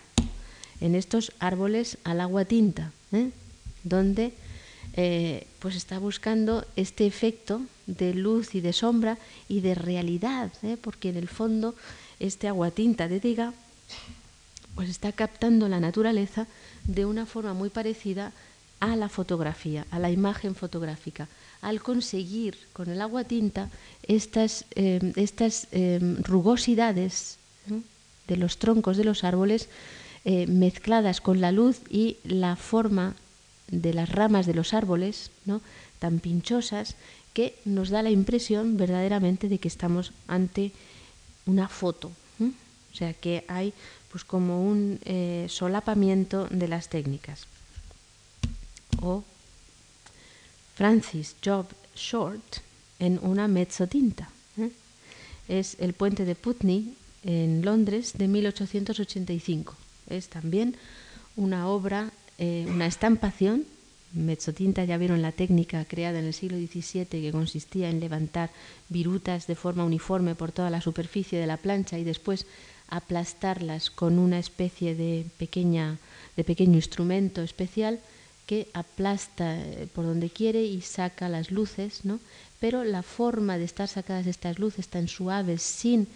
[0.81, 3.31] en estos árboles al agua tinta, ¿eh?
[3.85, 4.33] donde
[4.95, 9.19] eh, pues está buscando este efecto de luz y de sombra
[9.49, 10.77] y de realidad, ¿eh?
[10.81, 11.75] porque en el fondo
[12.21, 13.55] este agua tinta de Degas
[14.75, 16.47] pues está captando la naturaleza
[16.85, 18.33] de una forma muy parecida
[18.81, 21.29] a la fotografía, a la imagen fotográfica,
[21.63, 23.71] al conseguir con el agua tinta
[24.03, 27.39] estas, em, estas em, rugosidades
[28.29, 29.69] de los troncos de los árboles
[30.25, 33.15] eh, mezcladas con la luz y la forma
[33.69, 35.61] de las ramas de los árboles, ¿no?
[35.99, 36.97] tan pinchosas,
[37.33, 40.73] que nos da la impresión verdaderamente de que estamos ante
[41.47, 42.13] una foto.
[42.95, 43.75] O sea que hay
[44.15, 47.49] pues como un eh, solapamiento de las técnicas.
[49.03, 49.25] O
[50.77, 52.59] Francis Job Short
[53.01, 54.31] en una mezzotinta.
[54.57, 54.71] ¿eh?
[55.49, 56.95] Es el puente de Putney
[57.25, 59.75] en Londres de 1885.
[60.09, 60.77] Es también
[61.35, 63.65] una obra, eh, una estampación.
[64.13, 68.51] Mezzotinta, ya vieron la técnica creada en el siglo XVII que consistía en levantar
[68.89, 72.47] virutas de forma uniforme por toda la superficie de la plancha y después
[72.97, 75.99] aplastarlas con una especie de, pequeña,
[76.37, 78.01] de pequeño instrumento especial
[78.47, 82.21] que aplasta eh, por donde quiere y saca las luces, ¿no?
[82.61, 86.09] pero la forma de estar sacadas estas luces tan suaves, sin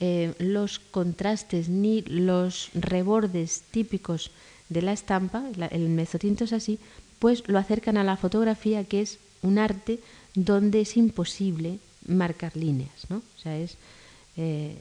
[0.00, 4.30] eh, los contrastes ni los rebordes típicos
[4.68, 6.78] de la estampa, el mezotinto es así,
[7.20, 10.00] pues lo acercan a la fotografía, que es un arte
[10.34, 13.18] donde es imposible marcar líneas, ¿no?
[13.18, 13.76] O sea, es
[14.36, 14.76] eh,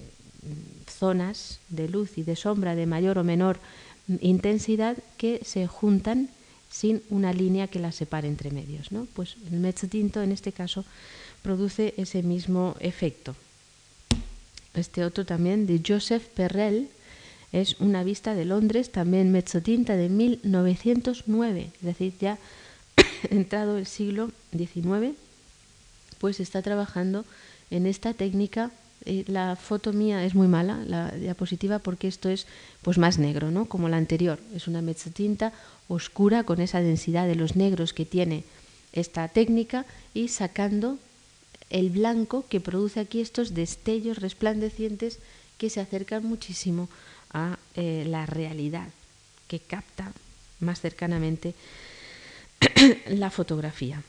[0.87, 3.59] zonas de luz y de sombra de mayor o menor
[4.21, 6.29] intensidad que se juntan
[6.69, 8.91] sin una línea que las separe entre medios.
[8.91, 9.07] ¿no?
[9.13, 10.85] Pues el mezzotinto en este caso
[11.41, 13.35] produce ese mismo efecto.
[14.73, 16.89] Este otro también de Joseph Perrell
[17.51, 22.39] es una vista de Londres, también mezzotinta de 1909, es decir, ya
[23.29, 25.15] entrado el siglo XIX,
[26.17, 27.25] pues está trabajando
[27.69, 28.71] en esta técnica
[29.05, 32.47] eh, la foto mía es muy mala, la diapositiva, porque esto es
[32.81, 33.65] pues más negro, ¿no?
[33.65, 34.39] Como la anterior.
[34.55, 35.53] Es una mezzotinta
[35.87, 38.43] oscura con esa densidad de los negros que tiene
[38.93, 40.97] esta técnica y sacando
[41.69, 45.19] el blanco que produce aquí estos destellos resplandecientes
[45.57, 46.87] que se acercan muchísimo
[47.31, 48.87] a eh, la realidad,
[49.47, 50.13] que capta
[50.59, 51.55] más cercanamente
[53.07, 54.01] la fotografía.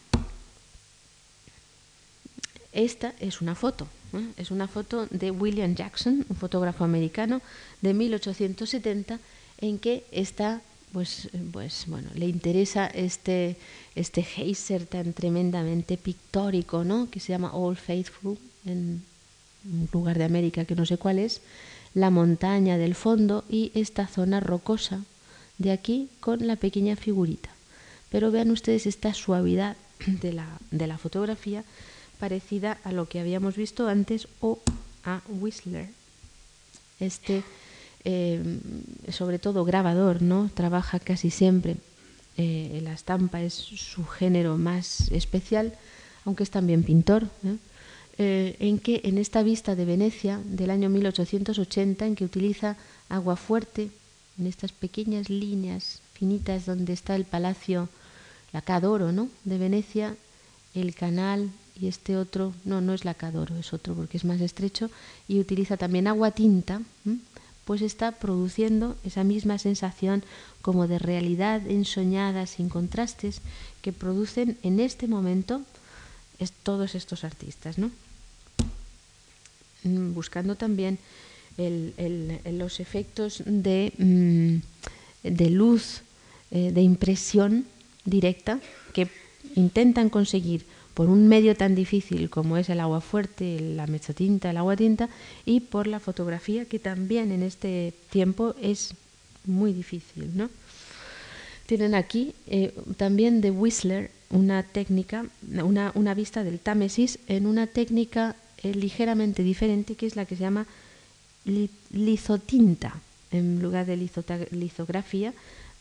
[2.73, 3.89] Esta es una foto,
[4.37, 7.41] es una foto de William Jackson, un fotógrafo americano
[7.81, 9.19] de 1870,
[9.59, 10.61] en que está,
[10.93, 13.57] pues, pues bueno, le interesa este,
[13.95, 17.09] este geyser tan tremendamente pictórico, ¿no?
[17.11, 19.03] que se llama All Faithful, en
[19.65, 21.41] un lugar de América que no sé cuál es,
[21.95, 25.05] la montaña del fondo y esta zona rocosa
[25.59, 27.51] de aquí con la pequeña figurita.
[28.11, 31.65] Pero vean ustedes esta suavidad de la, de la fotografía
[32.19, 34.59] parecida a lo que habíamos visto antes o
[35.05, 35.89] a Whistler,
[37.01, 37.43] este
[39.11, 40.51] sobre todo grabador, ¿no?
[40.55, 41.77] Trabaja casi siempre.
[42.37, 45.73] la estampa es su género más especial,
[46.25, 47.29] aunque es también pintor.
[48.19, 52.77] en que en esta vista de Venecia del año 1880, en que utiliza
[53.09, 53.91] agua fuerte,
[54.39, 57.89] en estas pequeñas líneas finitas donde está el palacio,
[58.53, 59.29] la Cadoro, ¿no?
[59.45, 60.17] De Venecia,
[60.75, 64.41] el canal y este otro, no, no es la Cadoro, es otro porque es más
[64.41, 64.91] estrecho
[65.27, 66.83] y utiliza también agua tinta,
[67.65, 70.23] pues está produciendo esa misma sensación
[70.63, 73.41] como de realidad ensoñada, sin contrastes,
[73.83, 75.63] que producen en este momento
[76.63, 77.91] todos estos artistas, ¿no?
[79.85, 80.99] Mm, buscando también
[81.57, 86.03] los efectos de, mm, de luz,
[86.51, 87.65] eh, de impresión
[88.05, 88.61] directa
[88.93, 89.09] que
[89.55, 94.57] intentan conseguir por un medio tan difícil como es el agua fuerte, la mezzotinta, el
[94.57, 95.09] agua tinta,
[95.45, 98.95] y por la fotografía, que también en este tiempo es
[99.45, 100.31] muy difícil.
[100.35, 100.49] ¿no?
[101.67, 105.27] Tienen aquí eh, también de Whistler una técnica,
[105.63, 110.37] una, una, vista del Támesis en una técnica eh, ligeramente diferente, que es la que
[110.37, 110.67] se llama
[111.93, 112.95] lizotinta
[113.31, 113.97] en lugar de
[114.51, 115.35] lizografía,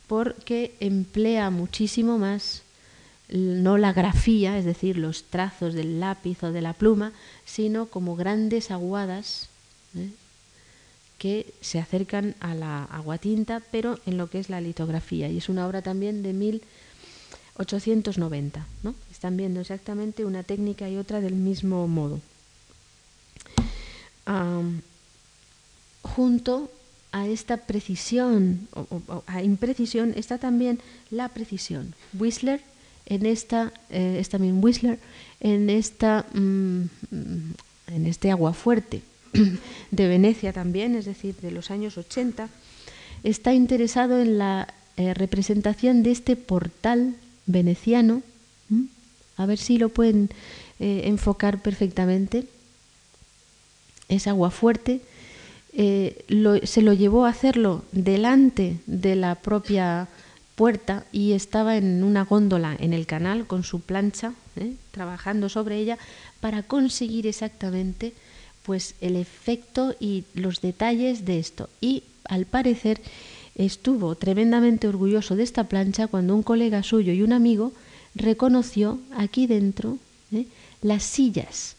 [0.07, 2.63] porque emplea muchísimo más
[3.33, 7.13] no la grafía, es decir, los trazos del lápiz o de la pluma,
[7.45, 9.49] sino como grandes aguadas
[9.97, 10.11] ¿eh?
[11.17, 15.29] que se acercan a la aguatinta, pero en lo que es la litografía.
[15.29, 18.67] Y es una obra también de 1890.
[18.83, 18.93] ¿no?
[19.11, 22.21] Están viendo exactamente una técnica y otra del mismo modo.
[26.03, 26.69] junto
[27.11, 30.79] a esta precisión o, a imprecisión está también
[31.09, 31.95] la precisión.
[32.13, 32.61] Whistler
[33.05, 34.99] en esta, eh, es también Whistler,
[35.39, 36.83] en esta mm,
[37.87, 39.01] en este agua fuerte
[39.91, 42.49] de Venecia también, es decir, de los años 80,
[43.23, 48.21] está interesado en la eh, representación de este portal veneciano.
[49.35, 50.29] A ver si lo pueden
[50.79, 52.45] eh, enfocar perfectamente.
[54.07, 55.01] Es agua fuerte
[55.75, 60.07] eh, se lo llevó a hacerlo delante de la propia
[60.55, 64.73] puerta y estaba en una góndola en el canal con su plancha, ¿eh?
[64.91, 65.97] trabajando sobre ella
[66.39, 68.13] para conseguir exactamente
[68.63, 71.69] pues el efecto y los detalles de esto.
[71.81, 73.01] Y al parecer
[73.55, 77.73] estuvo tremendamente orgulloso de esta plancha cuando un colega suyo y un amigo
[78.15, 79.97] reconoció aquí dentro
[80.31, 80.45] ¿eh?
[80.81, 81.75] las sillas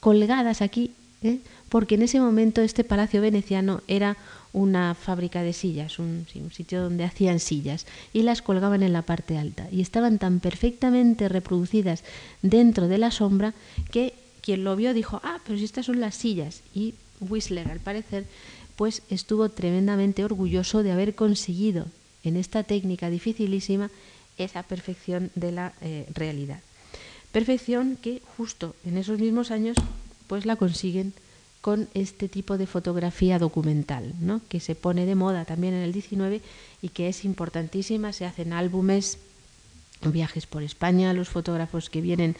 [0.00, 0.92] colgadas aquí
[1.22, 1.38] ¿eh?
[1.68, 4.16] porque en ese momento este palacio veneciano era
[4.52, 9.38] una fábrica de sillas, un, sitio donde hacían sillas y las colgaban en la parte
[9.38, 12.04] alta y estaban tan perfectamente reproducidas
[12.42, 13.54] dentro de la sombra
[13.90, 17.80] que quien lo vio dijo, ah, pero si estas son las sillas y Whistler al
[17.80, 18.24] parecer
[18.76, 21.86] pues estuvo tremendamente orgulloso de haber conseguido
[22.22, 23.90] en esta técnica dificilísima
[24.38, 26.60] esa perfección de la eh, realidad.
[27.32, 29.76] Perfección que justo en esos mismos años
[30.28, 31.12] pues la consiguen
[31.60, 34.40] con este tipo de fotografía documental, ¿no?
[34.48, 36.40] que se pone de moda también en el 19
[36.82, 38.12] y que es importantísima.
[38.12, 39.18] Se hacen álbumes,
[40.02, 42.36] viajes por España, los fotógrafos que vienen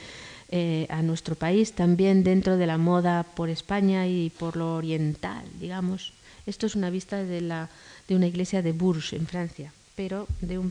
[0.51, 5.45] eh, a nuestro país, también dentro de la moda por España y por lo oriental,
[5.61, 6.13] digamos.
[6.47, 7.69] Esto es una vista de, la,
[8.07, 10.71] de una iglesia de Bourges, en Francia pero de un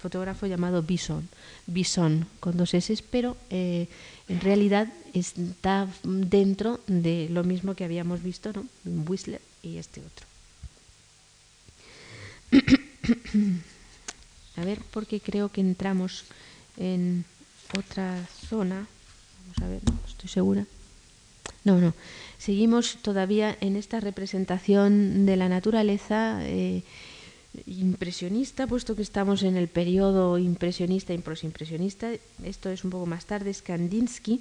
[0.00, 1.28] fotógrafo llamado Bison,
[1.66, 3.88] Bison con dos S, pero eh,
[4.32, 8.64] en realidad está dentro de lo mismo que habíamos visto, ¿no?
[9.06, 10.26] Whistler y este otro.
[14.56, 16.24] a ver, porque creo que entramos
[16.78, 17.26] en
[17.78, 18.86] otra zona.
[19.42, 20.64] Vamos a ver, no estoy segura.
[21.64, 21.92] No, no.
[22.38, 26.38] Seguimos todavía en esta representación de la naturaleza.
[26.44, 26.84] Eh,
[27.66, 32.10] impresionista, puesto que estamos en el periodo impresionista y prosimpresionista.
[32.44, 34.40] Esto es un poco más tarde, Kandinsky,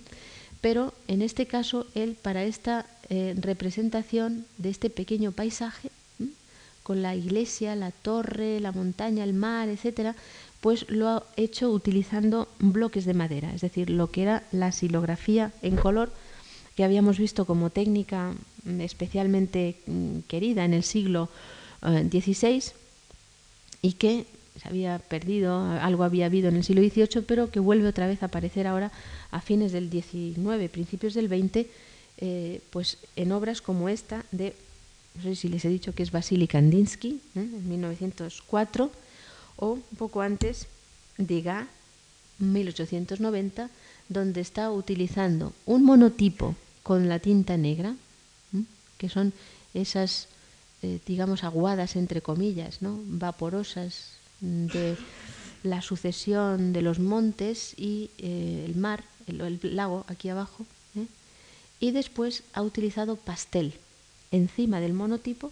[0.62, 5.90] pero en este caso él para esta eh, representación de este pequeño paisaje,
[6.84, 10.16] con la iglesia, la torre, la montaña, el mar, etcétera,
[10.62, 15.52] pues lo ha hecho utilizando bloques de madera, es decir, lo que era la silografía
[15.62, 16.12] en color
[16.76, 18.34] que habíamos visto como técnica
[18.64, 21.30] mm, especialmente mm, querida en el siglo
[21.82, 22.62] XVI, eh,
[23.82, 24.26] y que
[24.62, 28.22] se había perdido, algo había habido en el siglo XVIII, pero que vuelve otra vez
[28.22, 28.92] a aparecer ahora
[29.32, 31.68] a fines del XIX, principios del XX,
[32.18, 34.54] eh, pues en obras como esta de,
[35.16, 37.40] no sé si les he dicho que es Vasily Kandinsky, ¿eh?
[37.40, 38.92] en 1904,
[39.58, 40.68] o un poco antes,
[41.18, 41.68] Degas,
[42.40, 43.70] 1890,
[44.10, 47.96] donde está utilizando un monotipo con la tinta negra,
[48.98, 49.34] que son
[49.74, 50.28] esas
[50.84, 53.00] eh, digamos, aguadas, entre comillas, ¿no?
[53.06, 54.98] vaporosas de
[55.64, 60.66] la sucesión de los montes y eh, el mar, el, lago aquí abajo.
[60.96, 61.06] ¿eh?
[61.80, 63.76] Y después ha utilizado pastel
[64.32, 65.52] encima del monotipo,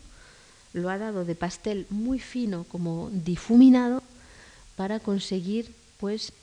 [0.73, 4.01] lo ha dado de pastel muy fino, como difuminado,
[4.75, 6.33] para conseguir pues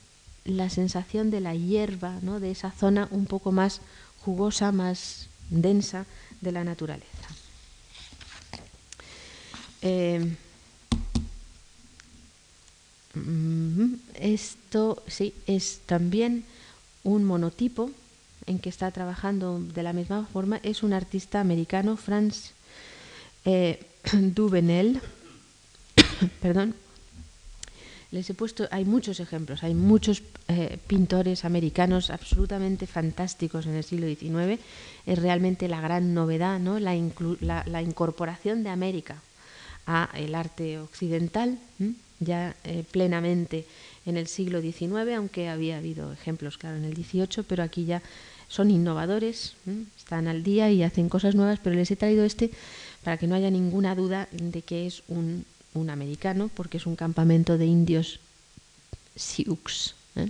[0.45, 2.39] la sensación de la hierba, ¿no?
[2.39, 3.81] de esa zona un poco más
[4.25, 6.07] jugosa, más densa
[6.41, 7.16] de la naturaleza.
[9.89, 10.19] Eh,
[13.15, 16.43] mm, esto sí es también
[17.05, 17.93] un monotipo
[18.47, 20.59] en que está trabajando de la misma forma.
[20.65, 22.51] Es un artista americano, Franz
[23.45, 23.79] eh,
[24.13, 25.01] Duvenel.
[26.43, 26.75] Perdón,
[28.11, 33.85] les he puesto, hay muchos ejemplos, hay muchos eh, pintores americanos absolutamente fantásticos en el
[33.85, 34.61] siglo XIX.
[35.07, 36.81] Es realmente la gran novedad, ¿no?
[36.81, 36.97] la,
[37.67, 39.23] la, incorporación de América
[39.87, 41.59] a el arte occidental,
[42.21, 43.67] ya eh, plenamente
[44.05, 48.03] en el siglo XIX, aunque había habido ejemplos, claro, en el XVIII, pero aquí ya
[48.49, 49.55] son innovadores,
[49.97, 52.51] están al día y hacen cosas nuevas, pero les he traído este
[53.03, 55.45] para que no haya ninguna duda de que es un
[55.91, 58.21] americano, porque es un campamento de indios
[59.17, 60.29] Sioux, ¿eh?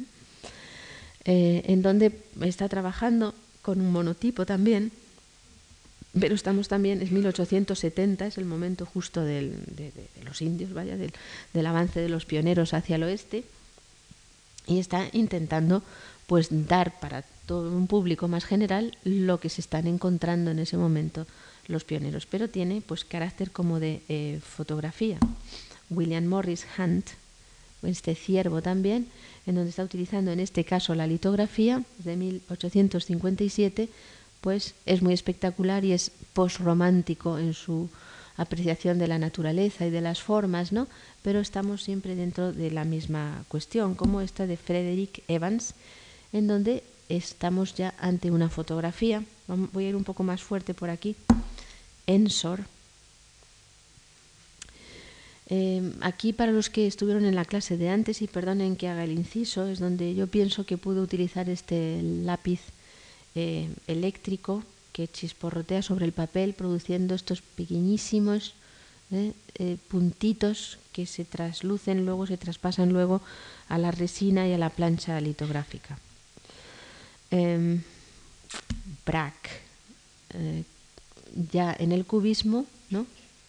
[1.25, 4.93] Eh, en donde está trabajando con un monotipo también,
[6.21, 9.93] pero estamos también, es 1870, es el momento justo del, de,
[10.25, 11.13] los indios, vaya, del,
[11.53, 13.45] del, avance de los pioneros hacia el oeste,
[14.67, 15.83] y está intentando
[16.27, 20.77] pues dar para todo un público más general lo que se están encontrando en ese
[20.77, 21.27] momento
[21.69, 25.19] los pioneros, pero tiene pues carácter como de eh, fotografía.
[25.91, 27.07] William Morris Hunt,
[27.83, 29.07] este ciervo también,
[29.47, 33.89] en donde está utilizando en este caso la litografía de 1857,
[34.47, 37.89] pues es muy espectacular y es postromántico en su
[38.37, 40.87] apreciación de la naturaleza y de las formas, ¿no?
[41.23, 45.75] Pero estamos siempre dentro de la misma cuestión, como esta de Frederick Evans,
[46.33, 49.25] en donde estamos ya ante una fotografía.
[49.49, 51.17] Voy a ir un poco más fuerte por aquí.
[52.07, 52.61] Ensor.
[55.49, 59.03] Eh, aquí para los que estuvieron en la clase de antes, y perdonen que haga
[59.03, 62.61] el inciso, es donde yo pienso que pude utilizar este lápiz
[63.37, 68.55] eh, eléctrico que chisporrotea sobre el papel produciendo estos pequeñísimos
[69.13, 73.21] eh, puntitos que se traslucen luego, se traspasan luego
[73.69, 75.99] a la resina y a la plancha litográfica.
[77.31, 77.83] Em,
[79.05, 79.63] Brack
[81.53, 83.07] ya en el cubismo, ¿no?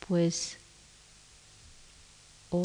[0.07, 0.57] Pues
[2.49, 2.61] o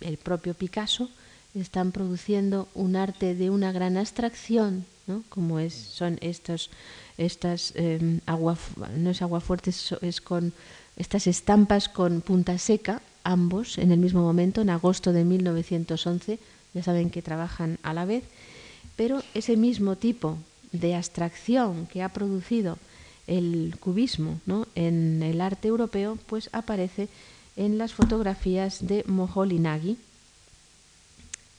[0.00, 1.10] el propio Picasso
[1.54, 5.24] están produciendo un arte de una gran abstracción, ¿no?
[5.28, 6.70] como es, son estos,
[7.16, 8.56] estas eh, agua,
[8.96, 10.52] no es agua fuerte, es con
[10.96, 16.38] estas estampas con punta seca, ambos en el mismo momento, en agosto de 1911,
[16.74, 18.24] ya saben que trabajan a la vez,
[18.96, 20.38] pero ese mismo tipo
[20.72, 22.78] de abstracción que ha producido
[23.26, 24.40] el cubismo
[24.74, 27.08] en el arte europeo, pues aparece
[27.56, 29.96] en las fotografías de Moholy-Nagy.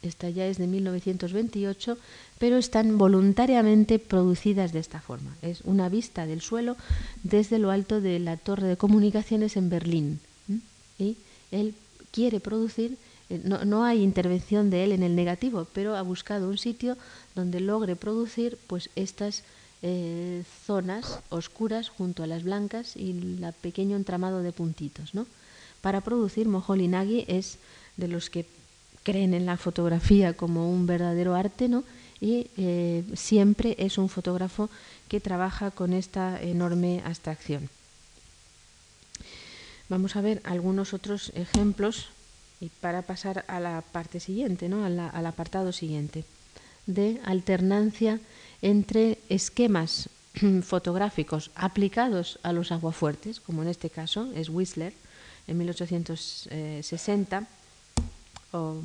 [0.01, 1.97] Esta ya es de 1928,
[2.37, 5.35] pero están voluntariamente producidas de esta forma.
[5.41, 6.77] Es una vista del suelo
[7.23, 10.19] desde lo alto de la torre de comunicaciones en Berlín.
[10.97, 11.17] Y
[11.51, 11.75] él
[12.11, 12.97] quiere producir,
[13.29, 16.97] eh, no, no, hay intervención de él en el negativo, pero ha buscado un sitio
[17.35, 19.43] donde logre producir pues estas
[19.81, 25.13] eh, zonas oscuras junto a las blancas y el pequeño entramado de puntitos.
[25.13, 25.25] ¿no?
[25.81, 27.57] Para producir, Moholy-Nagy es
[27.95, 28.45] de los que
[29.03, 31.83] creen en la fotografía como un verdadero arte ¿no?
[32.21, 34.69] y eh, siempre es un fotógrafo
[35.07, 37.69] que trabaja con esta enorme abstracción.
[39.87, 42.09] Vamos a ver algunos otros ejemplos
[42.61, 44.85] y para pasar a la parte siguiente, ¿no?
[44.85, 46.25] al apartado siguiente,
[46.85, 48.19] de alternancia
[48.61, 50.09] entre esquemas
[50.63, 54.93] fotográficos aplicados a los aguafuertes, como en este caso es Whistler
[55.47, 57.47] en 1860,
[58.51, 58.81] o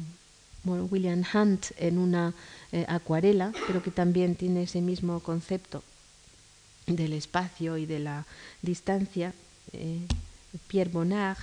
[0.65, 2.33] William Hunt en una
[2.73, 5.83] eh, acuarela, pero que también tiene ese mismo concepto
[6.87, 8.27] del espacio y de la
[8.63, 9.33] distancia,
[9.73, 10.01] eh,
[10.69, 11.39] Pierre Bonnard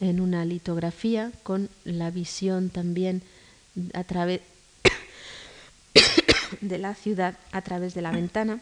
[0.00, 3.22] en una litografía con la visión también
[3.94, 4.42] a través
[6.60, 8.60] de la ciudad a través de la ventana.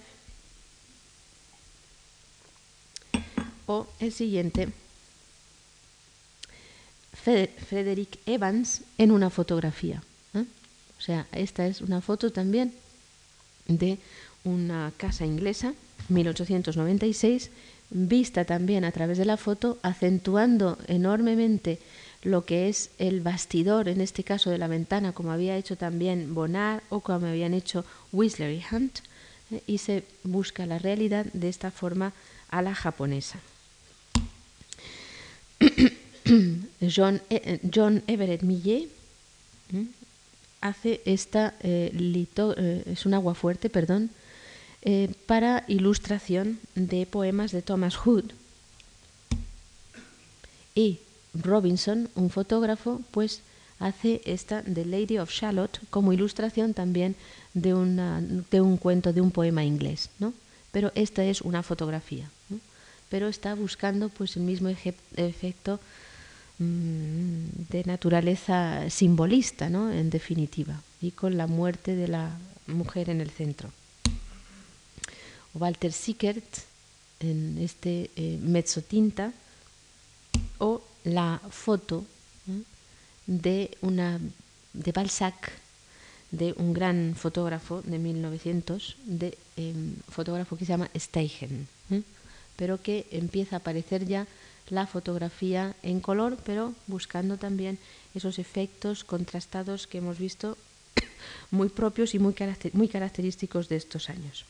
[3.66, 4.68] O el siguiente,
[7.26, 10.02] Frederick Evans en una fotografía.
[10.34, 10.44] ¿eh?
[10.98, 12.72] O sea, esta es una foto también
[13.66, 13.98] de
[14.44, 15.74] una casa inglesa,
[16.08, 17.50] 1896,
[17.90, 21.80] vista también a través de la foto, acentuando enormemente
[22.22, 26.32] lo que es el bastidor, en este caso de la ventana, como había hecho también
[26.32, 29.00] Bonnard o como habían hecho Whistler y Hunt,
[29.50, 32.12] eh, y se busca la realidad de esta forma
[32.50, 33.40] a la japonesa.
[36.94, 38.88] John, eh, John Everett Millet
[40.60, 44.10] hace esta eh, es un agua fuerte, perdón,
[45.26, 48.30] para ilustración de poemas de Thomas Hood.
[50.76, 51.00] Y
[51.34, 53.40] Robinson, un fotógrafo, pues
[53.78, 57.16] hace esta The Lady of Shalott como ilustración también
[57.54, 60.32] de, una, de un cuento, de un poema inglés, ¿no?
[60.72, 62.30] Pero esta es una fotografía,
[63.08, 65.80] pero está buscando pues el mismo efecto
[66.58, 69.90] de naturaleza simbolista, ¿no?
[69.92, 73.70] En definitiva, y con la muerte de la mujer en el centro.
[75.54, 76.44] Walter Sickert
[77.20, 79.32] en este eh, mezzotinta
[80.58, 82.04] o la foto
[83.26, 84.20] de una
[84.72, 85.52] de Balzac,
[86.30, 91.66] de un gran fotógrafo de 1900, de em, fotógrafo que se llama Steichen,
[92.56, 94.26] pero que empieza a aparecer ya
[94.70, 97.78] la fotografía en color, pero buscando también
[98.14, 100.56] esos efectos contrastados que hemos visto
[101.50, 104.44] muy propios y muy, característicos de estos años.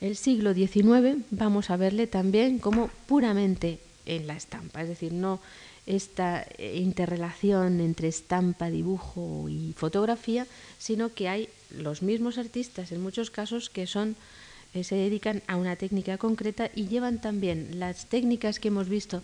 [0.00, 5.40] El siglo XIX vamos a verle también como puramente en la estampa, es decir, no
[5.86, 10.46] esta eh, interrelación entre estampa, dibujo y fotografía,
[10.78, 14.14] sino que hay los mismos artistas en muchos casos que son
[14.74, 19.22] eh, se dedican a una técnica concreta y llevan también las técnicas que hemos visto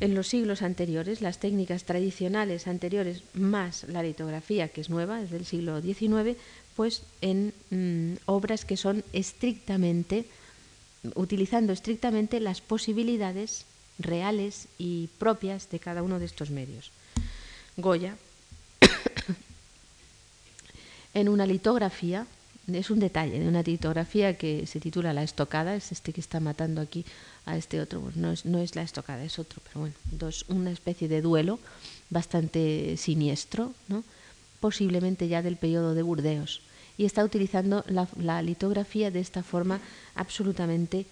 [0.00, 5.30] en los siglos anteriores, las técnicas tradicionales anteriores más la litografía que es nueva, es
[5.30, 6.36] del siglo XIX,
[6.74, 10.24] pues en mm, obras que son estrictamente
[11.14, 13.64] utilizando estrictamente las posibilidades
[13.98, 16.90] reales y propias de cada uno de estos medios.
[17.76, 18.16] Goya,
[21.14, 22.26] en una litografía,
[22.68, 26.40] es un detalle de una litografía que se titula La estocada, es este que está
[26.40, 27.04] matando aquí
[27.44, 30.70] a este otro, no, es, no es la estocada, es otro, pero bueno, dos, una
[30.70, 31.58] especie de duelo
[32.10, 34.04] bastante siniestro, ¿no?
[34.60, 36.62] posiblemente ya del periodo de Burdeos,
[36.96, 39.80] y está utilizando la, la litografía de esta forma
[40.14, 41.06] absolutamente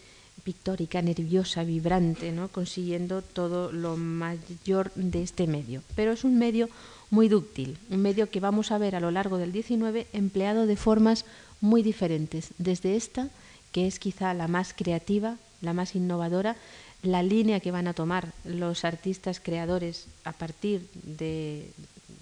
[0.45, 2.49] pictórica, nerviosa, vibrante, ¿no?
[2.49, 5.83] consiguiendo todo lo mayor de este medio.
[5.97, 6.69] Pero es un medio
[7.11, 10.77] muy dúctil, un medio que vamos a ver a lo largo del XIX empleado de
[10.77, 11.25] formas
[11.61, 13.29] muy diferentes, desde esta,
[13.73, 16.57] que es quizá la más creativa, la más innovadora,
[17.03, 21.71] la línea que van a tomar los artistas creadores a partir de,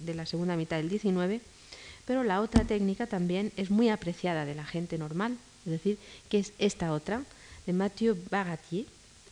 [0.04, 1.42] de la segunda mitad del XIX,
[2.06, 5.36] pero la otra técnica también es muy apreciada de la gente normal,
[5.66, 5.98] es decir,
[6.30, 7.22] que es esta otra,
[7.66, 8.86] de Mathieu Bagatier,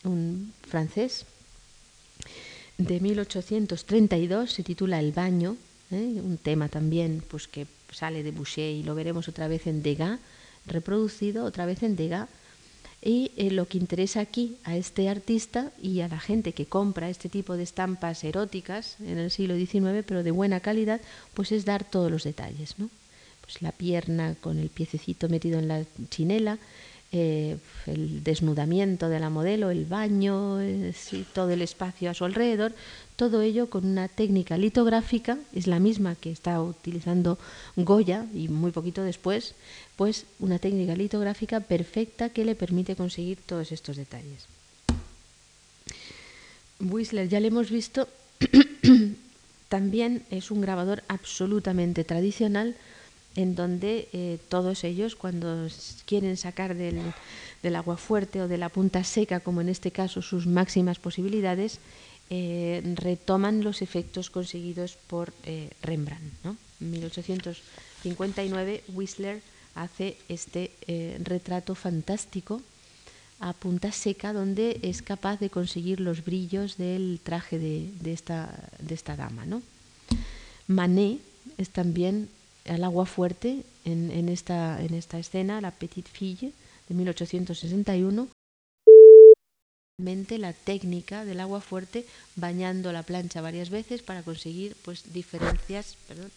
[0.05, 1.25] un francés,
[2.79, 5.57] de 1832, se titula El baño,
[5.91, 6.21] ¿eh?
[6.23, 10.21] un tema también pues, que sale de Boucher y lo veremos otra vez en Degas,
[10.67, 12.29] reproducido otra vez en Degas.
[13.03, 17.09] Y eh, lo que interesa aquí a este artista y a la gente que compra
[17.09, 21.01] este tipo de estampas eróticas en el siglo XIX, pero de buena calidad,
[21.35, 22.79] pues es dar todos los detalles.
[22.79, 22.89] ¿no?
[23.43, 26.59] Pues la pierna con el piececito metido en la chinela,
[27.13, 30.93] eh, el desnudamiento de la modelo, el baño, eh,
[31.33, 32.73] todo el espacio a su alrededor,
[33.15, 37.39] todo ello con una técnica litográfica, es la misma que está utilizando
[37.77, 39.55] Goya y muy poquito después,
[39.97, 44.47] pues una técnica litográfica perfecta que le permite conseguir todos estos detalles.
[46.81, 48.09] Whistler ya le hemos visto,
[49.69, 52.77] también es un grabador absolutamente tradicional,
[53.37, 55.69] en donde eh, todos ellos, cuando
[56.07, 57.13] quieren sacar del,
[57.77, 61.79] agua fuerte o de la punta seca, como en este caso sus máximas posibilidades,
[62.31, 66.33] eh, retoman los efectos conseguidos por eh, Rembrandt.
[66.81, 69.43] En 1859 Whistler
[69.75, 70.71] hace este
[71.23, 72.63] retrato fantástico
[73.41, 78.49] a punta seca donde es capaz de conseguir los brillos del traje de, esta,
[78.81, 79.45] de esta dama.
[79.45, 79.61] ¿no?
[80.67, 81.21] Manet
[81.59, 82.29] es también
[82.69, 86.53] al agua fuerte en, esta, en esta escena, la Petite Fille
[86.89, 88.29] de 1861
[89.99, 96.31] la técnica del agua fuerte bañando la plancha varias veces para conseguir pues diferencias perdón,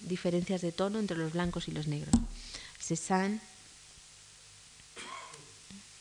[0.00, 2.12] diferencias de tono entre los blancos y los negros.
[2.80, 3.40] Cézanne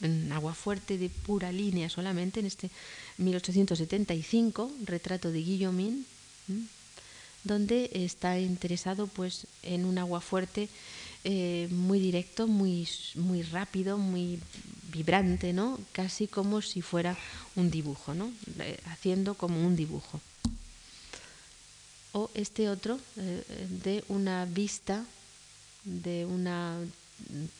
[0.01, 2.71] en agua fuerte de pura línea solamente en este
[3.17, 6.05] 1875 retrato de Guillaumin
[7.45, 10.67] donde está interesado pues en un agua fuerte
[11.23, 14.39] eh, muy directo, muy, muy rápido, muy
[14.91, 15.79] vibrante, ¿no?
[15.91, 17.17] Casi como si fuera
[17.55, 18.31] un dibujo, ¿no?
[18.59, 20.19] Eh, haciendo como un dibujo.
[22.13, 23.43] O este otro eh,
[23.83, 25.05] de una vista
[25.83, 26.77] de una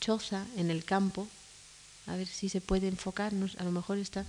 [0.00, 1.28] choza en el campo.
[2.06, 3.32] A ver si se puede enfocar.
[3.58, 4.24] a lo mejor está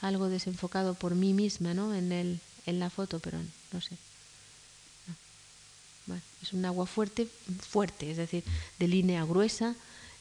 [0.00, 1.94] algo desenfocado por mí misma, ¿no?
[1.94, 3.38] En, el, en la foto, pero
[3.72, 3.96] no sé
[6.42, 7.28] es un agua fuerte,
[7.68, 8.44] fuerte, es decir,
[8.78, 9.74] de línea gruesa,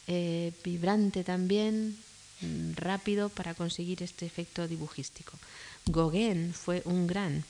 [0.08, 1.98] eh, vibrante también,
[2.42, 5.38] mm, rápido para conseguir este efecto dibujístico.
[5.86, 7.44] Gauguin fue un gran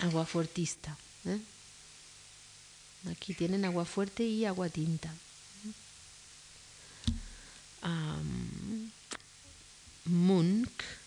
[0.00, 0.96] aguafuertista.
[1.26, 1.38] ¿eh?
[3.10, 5.12] Aquí tienen agua fuerte y agua tinta.
[10.08, 10.97] Munch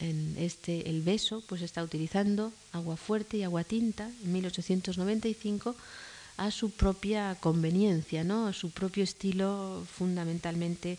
[0.00, 5.74] en este el beso pues está utilizando agua fuerte y agua tinta en 1895
[6.36, 8.46] a su propia conveniencia, ¿no?
[8.46, 10.98] a su propio estilo fundamentalmente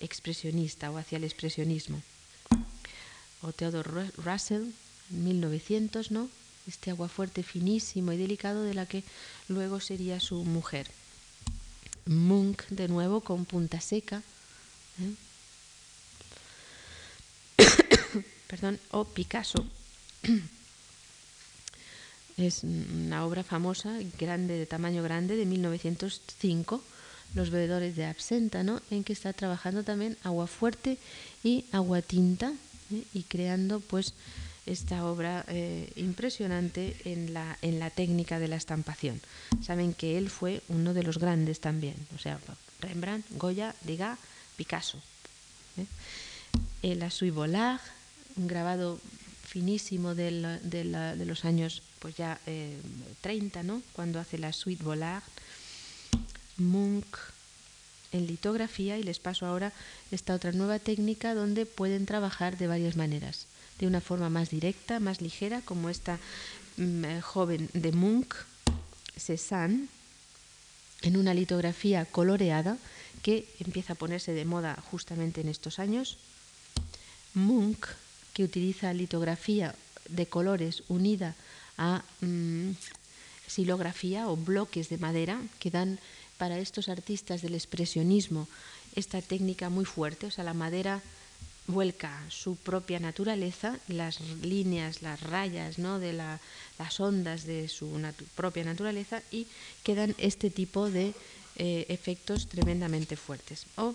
[0.00, 2.00] expresionista o hacia el expresionismo.
[3.42, 4.70] O Theodore Russell,
[5.10, 6.28] en 1900, ¿no?
[6.68, 9.02] este agua fuerte finísimo y delicado de la que
[9.48, 10.86] luego sería su mujer.
[12.06, 14.22] Munch, de nuevo, con punta seca.
[15.00, 15.14] ¿eh?
[18.46, 19.64] Perdón, o Picasso.
[22.36, 26.82] Es una obra famosa, grande, de tamaño grande, de 1905,
[27.34, 28.82] Los bebedores de absenta, ¿no?
[28.90, 30.98] en que está trabajando también agua fuerte
[31.42, 32.52] y agua tinta
[32.92, 33.02] ¿eh?
[33.14, 34.12] y creando pues
[34.66, 39.20] esta obra eh, impresionante en la, en la técnica de la estampación.
[39.62, 42.38] Saben que él fue uno de los grandes también, o sea,
[42.80, 44.18] Rembrandt, Goya, Degas,
[44.56, 45.00] Picasso.
[45.78, 45.86] ¿eh?
[47.32, 47.80] Volar,
[48.36, 48.98] un grabado
[49.46, 50.30] finísimo de,
[51.24, 52.38] los años pues ya
[53.20, 53.82] 30, eh, ¿no?
[53.92, 55.22] cuando hace la suite Volar,
[56.58, 57.16] Munch
[58.12, 59.72] en litografía y les paso ahora
[60.10, 63.46] esta otra nueva técnica donde pueden trabajar de varias maneras,
[63.78, 66.18] de una forma más directa, más ligera, como esta
[66.76, 68.34] mm, eh, joven de Munch,
[69.16, 69.88] Cézanne,
[71.02, 72.78] en una litografía coloreada
[73.22, 76.18] que empieza a ponerse de moda justamente en estos años.
[77.34, 77.86] Munch
[78.36, 79.74] que utiliza litografía
[80.12, 81.32] de colores unida
[81.80, 82.76] a mm,
[83.48, 85.96] silografía o bloques de madera que dan
[86.36, 88.44] para estos artistas del expresionismo
[88.92, 91.00] esta técnica muy fuerte, o sea, la madera
[91.66, 95.98] vuelca su propia naturaleza, las líneas, las rayas ¿no?
[95.98, 97.88] de las ondas de su
[98.36, 99.46] propia naturaleza y
[99.82, 101.14] quedan este tipo de
[101.56, 103.64] eh, efectos tremendamente fuertes.
[103.76, 103.94] O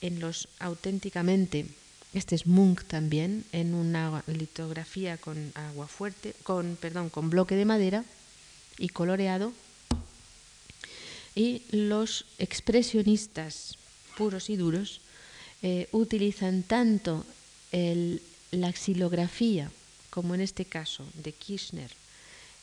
[0.00, 1.68] en los auténticamente
[2.14, 7.64] este es Munch también, en una litografía con agua fuerte, con, perdón, con bloque de
[7.64, 8.04] madera
[8.78, 9.52] y coloreado.
[11.34, 13.76] Y los expresionistas
[14.16, 15.00] puros y duros
[15.62, 17.26] eh, utilizan tanto
[18.52, 19.68] la xilografía,
[20.10, 21.90] como en este caso de Kirchner,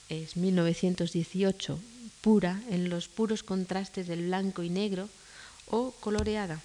[0.08, 1.78] es 1918,
[2.22, 5.10] pura, en los puros contrastes del blanco y negro,
[5.68, 6.62] o coloreada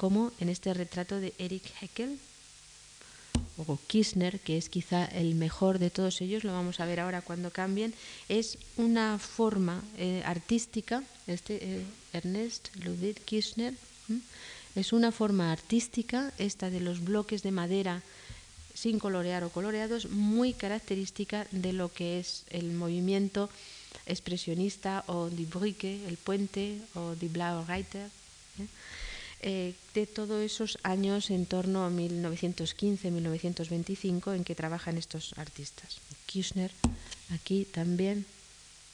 [0.00, 2.18] como en este retrato de Eric Heckel
[3.58, 7.20] o Kirchner, que es quizá el mejor de todos ellos, lo vamos a ver ahora
[7.20, 7.92] cuando cambien,
[8.30, 13.74] es una forma eh, artística, este eh, Ernest Ludwig Kirchner,
[14.74, 18.00] es una forma artística, esta de los bloques de madera
[18.72, 23.50] sin colorear o coloreados, muy característica de lo que es el movimiento
[24.06, 28.08] expresionista o die Brücke, el puente, o die Blaue Reiter.
[28.58, 28.66] ¿eh?
[29.42, 35.96] Eh, de todos esos años en torno a 1915-1925 en que trabajan estos artistas.
[36.26, 36.70] Kirchner,
[37.32, 38.26] aquí también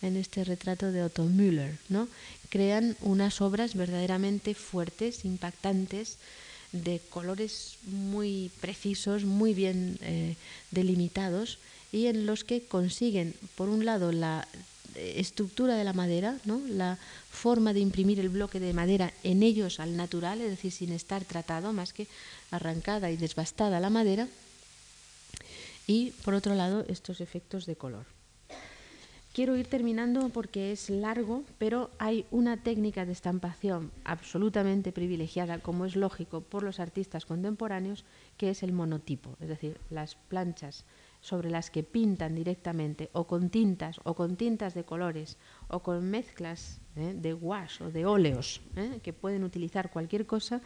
[0.03, 2.07] en este retrato de Otto Müller, ¿no?
[2.49, 6.19] crean unas obras verdaderamente fuertes, impactantes,
[6.73, 10.35] de colores muy precisos, muy bien eh,
[10.71, 11.59] delimitados
[11.93, 14.47] y en los que consiguen, por un lado, la
[14.97, 16.61] estructura de la madera, ¿no?
[16.69, 16.99] la
[17.31, 21.25] forma de imprimir el bloque de madera en ellos al natural, es decir, sin estar
[21.25, 22.07] tratado, más que
[22.51, 24.29] arrancada y desbastada la madera,
[25.87, 28.07] y por otro lado estos efectos de color.
[29.37, 35.85] Quiero ir terminando porque es largo, pero hay una técnica de estampación absolutamente privilegiada, como
[35.85, 38.07] es lógico, por los artistas contemporáneos,
[38.39, 40.85] que es el monotipo, es decir, las planchas
[41.27, 46.09] sobre las que pintan directamente o con tintas o con tintas de colores o con
[46.09, 47.15] mezclas ¿eh?
[47.17, 49.01] de wash o de óleos ¿eh?
[49.03, 50.63] que pueden utilizar cualquier cosa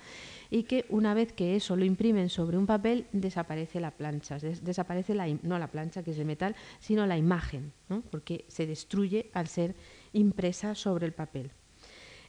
[0.50, 5.14] y que una vez que eso lo imprimen sobre un papel desaparece la plancha, desaparece
[5.14, 7.72] la, no la plancha que es de metal, sino la imagen,
[8.10, 9.74] porque se destruye al ser
[10.12, 11.52] impresa sobre el papel.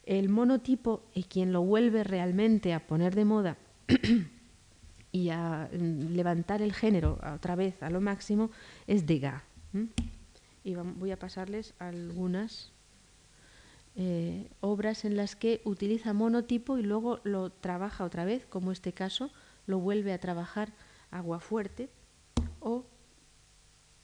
[0.05, 3.57] El monotipo y quien lo vuelve realmente a poner de moda
[5.11, 8.51] y a mm, levantar el género otra vez a lo máximo
[8.87, 9.43] es Degas.
[10.63, 12.71] Y voy a pasarles algunas
[13.95, 18.93] eh, obras en las que utiliza monotipo y luego lo trabaja otra vez, como este
[18.93, 19.31] caso,
[19.67, 20.71] lo vuelve a trabajar
[21.11, 21.89] agua fuerte,
[22.61, 22.85] o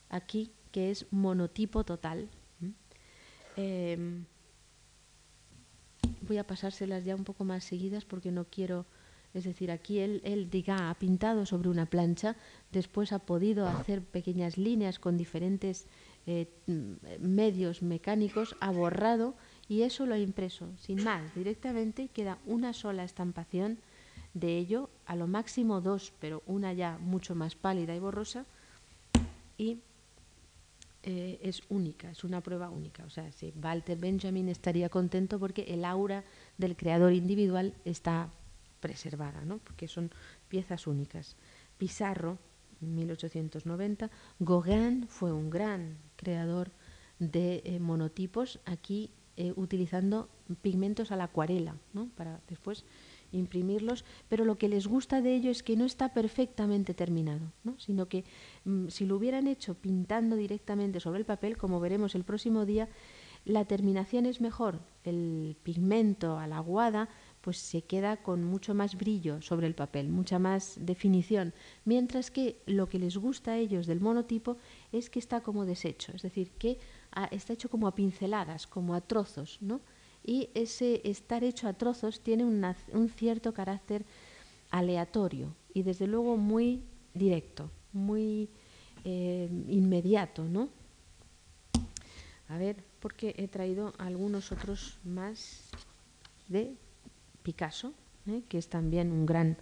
[0.10, 2.30] aquí que es monotipo total.
[3.56, 4.26] Em,
[6.22, 8.86] voy a pasárselas ya un poco más seguidas porque no quiero,
[9.38, 12.36] es decir, aquí él, diga, ha pintado sobre una plancha,
[12.72, 15.86] después ha podido hacer pequeñas líneas con diferentes
[16.26, 16.48] eh,
[17.20, 19.36] medios mecánicos, ha borrado
[19.70, 23.78] y eso lo ha impreso, sin más, directamente queda una sola estampación
[24.34, 28.46] de ello, a lo máximo dos, pero una ya mucho más pálida y borrosa,
[29.58, 29.80] y
[31.04, 33.06] eh, es única, es una prueba única.
[33.06, 36.24] O sea, si Walter Benjamin estaría contento porque el aura
[36.58, 38.30] del creador individual está
[38.80, 39.60] preservada, ¿no?
[39.60, 40.12] porque son
[40.48, 41.36] piezas únicas.
[41.78, 42.38] Pizarro,
[42.82, 44.10] 1890,
[44.40, 46.72] Gauguin fue un gran creador
[47.20, 50.30] de eh, monotipos, aquí eh, utilizando
[50.62, 52.10] pigmentos a la acuarela, ¿no?
[52.16, 52.86] para después
[53.32, 57.78] imprimirlos, pero lo que les gusta de ello es que no está perfectamente terminado, ¿no?
[57.80, 58.24] sino que
[58.66, 62.88] mm, si lo hubieran hecho pintando directamente sobre el papel, como veremos el próximo día,
[63.46, 67.10] la terminación es mejor, el pigmento a la aguada
[67.48, 71.54] pues se queda con mucho más brillo sobre el papel, mucha más definición,
[71.86, 74.58] mientras que lo que les gusta a ellos del monotipo
[74.92, 76.78] es que está como deshecho, es decir, que
[77.32, 79.80] está hecho como a pinceladas, como a trozos, ¿no?
[80.26, 84.04] y ese estar hecho a trozos tiene un cierto carácter
[84.70, 86.84] aleatorio y desde luego muy
[87.14, 88.50] directo, muy
[89.06, 90.68] eh, inmediato, ¿no?
[92.50, 95.70] A ver, porque he traído algunos otros más
[96.50, 96.76] de
[97.48, 97.94] Picasso,
[98.28, 98.42] ¿eh?
[98.50, 99.56] que es también un gran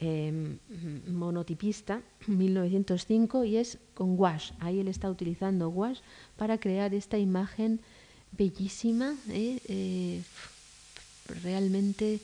[0.00, 0.58] em,
[1.06, 4.52] monotipista, 1905, y es con gouache.
[4.58, 6.02] Ahí él está utilizando gouache
[6.36, 7.78] para crear esta imagen
[8.32, 9.60] bellísima, ¿eh?
[9.68, 10.22] Eh,
[11.44, 12.18] realmente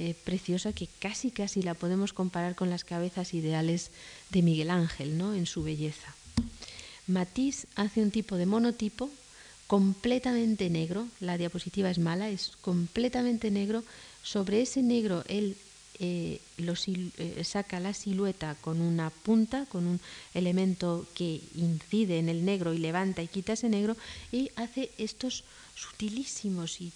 [0.00, 3.92] eh, preciosa, que casi casi la podemos comparar con las cabezas ideales
[4.30, 5.34] de Miguel Ángel, ¿no?
[5.34, 6.16] en su belleza.
[7.06, 9.08] Matisse hace un tipo de monotipo
[9.68, 13.84] completamente negro, la diapositiva es mala, es completamente negro,
[14.28, 15.56] sobre ese negro él
[16.00, 20.00] eh, eh, saca la silueta con una punta, con un
[20.34, 23.96] elemento que incide en el negro y levanta y quita ese negro
[24.30, 25.44] y hace estos
[25.74, 26.92] sutilísimos y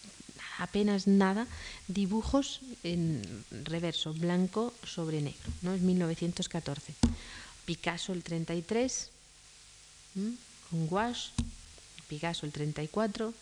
[0.58, 1.46] apenas nada
[1.88, 3.22] dibujos en
[3.64, 5.50] reverso, blanco sobre negro.
[5.62, 5.72] ¿no?
[5.72, 6.92] Es 1914.
[7.64, 9.08] Picasso el 33,
[10.70, 11.30] con gouache,
[12.08, 13.32] Picasso el 34,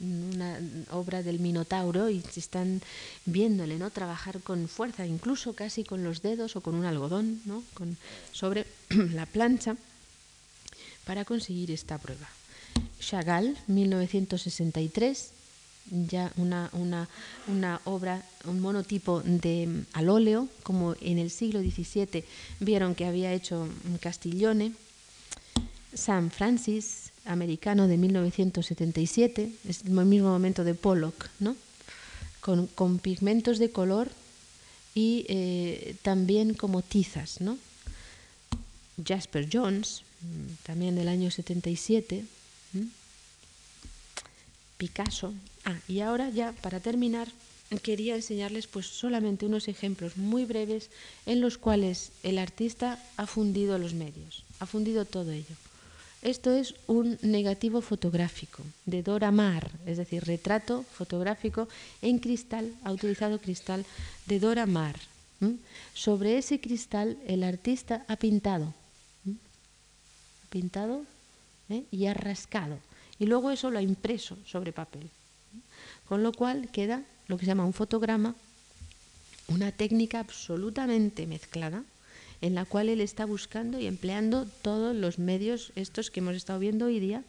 [0.00, 0.58] una
[0.90, 2.80] obra del Minotauro y se están
[3.24, 7.62] viéndole no trabajar con fuerza incluso casi con los dedos o con un algodón ¿no?
[7.74, 7.96] con,
[8.32, 9.76] sobre la plancha
[11.04, 12.28] para conseguir esta prueba
[13.00, 15.32] Chagall 1963
[15.90, 17.08] ya una, una,
[17.46, 22.24] una obra, un monotipo de al óleo, como en el siglo XVII
[22.60, 23.68] vieron que había hecho
[24.00, 24.72] Castiglione,
[25.94, 31.54] San Francis americano de 1977, es el mismo momento de Pollock, ¿no?
[32.40, 34.08] con, pigmentos de color
[34.94, 37.40] y eh, también como tizas.
[37.40, 37.58] ¿no?
[39.06, 42.24] Jasper Jones, mm, también del año 77.
[44.78, 45.34] Picasso.
[45.64, 47.28] Ah, y ahora ya para terminar
[47.82, 50.88] quería enseñarles pues solamente unos ejemplos muy breves
[51.26, 55.67] en los cuales el artista ha fundido los medios, ha fundido todo ello.
[56.22, 61.68] Esto es un negativo fotográfico de Dora Maar, es decir, retrato fotográfico
[62.02, 63.86] en cristal, ha utilizado cristal
[64.26, 64.96] de Dora Maar.
[65.94, 68.74] Sobre ese cristal el artista ha pintado,
[69.26, 71.04] ha pintado
[71.68, 71.84] ¿eh?
[71.92, 72.78] y ha rascado,
[73.20, 75.08] y luego eso lo ha impreso sobre papel.
[76.08, 78.34] Con lo cual queda lo que se llama un fotograma,
[79.46, 81.84] una técnica absolutamente mezclada,
[82.40, 86.58] en la cual él está buscando y empleando todos los medios estos que hemos estado
[86.58, 87.24] viendo hoy día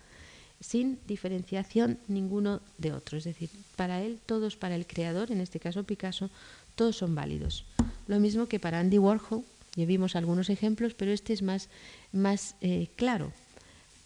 [0.62, 3.18] sin diferenciación ninguno de otro.
[3.18, 6.30] Es decir, para él, todos para el creador, en este caso Picasso,
[6.76, 7.66] todos son válidos.
[8.08, 9.44] Lo mismo que para Andy Warhol,
[9.76, 11.70] ya vimos algunos ejemplos, pero este es más,
[12.12, 13.32] más eh, claro.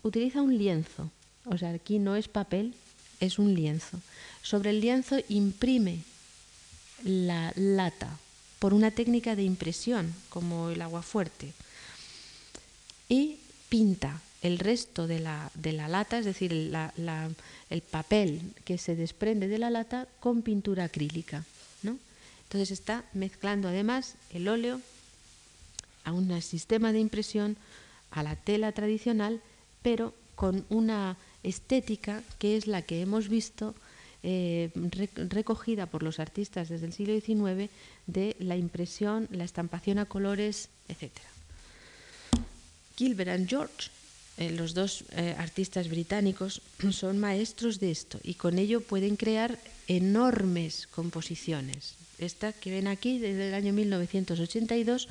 [0.04, 1.10] Utiliza un lienzo,
[1.46, 2.76] o sea, aquí no es papel,
[3.20, 4.00] es un lienzo.
[4.42, 6.00] Sobre el lienzo imprime
[7.04, 8.20] la lata
[8.64, 11.52] por una técnica de impresión, como el agua fuerte.
[13.10, 18.96] Y pinta el resto de la, de la lata, es decir, el papel que se
[18.96, 21.44] desprende de la lata con pintura acrílica.
[21.82, 21.98] ¿no?
[22.44, 24.80] Entonces está mezclando además el óleo
[26.06, 27.58] a un sistema de impresión,
[28.12, 29.42] a la tela tradicional,
[29.82, 33.76] pero con una estética que es la que hemos visto
[34.24, 34.72] eh,
[35.30, 37.70] recogida por los artistas desde el siglo XIX
[38.08, 41.12] de la impresión, la estampación a colores, etc.
[42.96, 43.90] Gilbert y George,
[44.38, 49.60] eh, los dos eh, artistas británicos, son maestros de esto y con ello pueden crear
[49.88, 51.96] enormes composiciones.
[52.18, 55.10] Esta que ven aquí desde el año 1982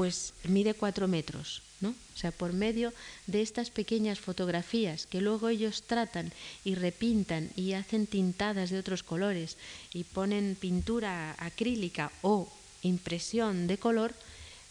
[0.00, 1.90] pues mide cuatro metros, ¿no?
[1.90, 2.94] O sea, por medio
[3.26, 6.32] de estas pequeñas fotografías que luego ellos tratan
[6.64, 9.58] y repintan y hacen tintadas de otros colores
[9.92, 12.48] y ponen pintura acrílica o
[12.80, 14.14] impresión de color,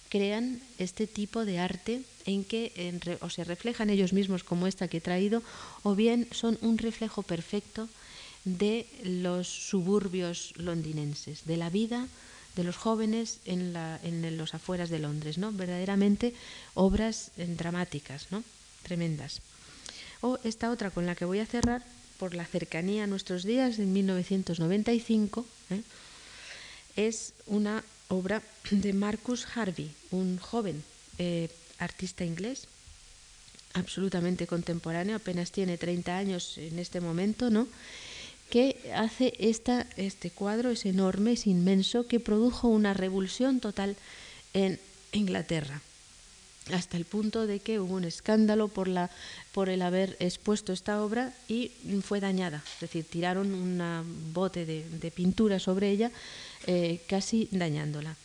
[0.09, 2.73] crean este tipo de arte en que
[3.21, 5.43] o se reflejan ellos mismos como esta que he traído,
[5.83, 7.87] o bien son un reflejo perfecto
[8.45, 12.09] de los suburbios londinenses, de la vida
[12.59, 13.71] de los jóvenes en,
[14.37, 15.53] los afueras de Londres, ¿no?
[15.53, 16.35] Verdaderamente
[16.73, 18.43] obras eh, dramáticas, ¿no?
[18.83, 19.39] Tremendas.
[20.19, 21.85] O esta otra con la que voy a cerrar,
[22.19, 25.81] por la cercanía a nuestros días, en 1995, ¿eh?
[26.97, 30.83] es una obra de Marcus Harvey, un joven
[31.17, 32.67] eh, artista inglés,
[33.73, 37.69] absolutamente contemporáneo, apenas tiene 30 años en este momento, ¿no?
[38.49, 43.95] Que hace esta, este cuadro, es enorme, es inmenso, que produjo una revulsión total
[44.53, 44.79] en
[45.11, 45.81] Inglaterra
[46.73, 48.89] hasta el punto de que hubo un escándalo por,
[49.69, 51.71] el haber expuesto esta obra y
[52.03, 52.63] fue dañada.
[52.75, 56.11] Es decir, tiraron un bote de, pintura sobre ella,
[56.67, 58.15] eh, casi dañándola.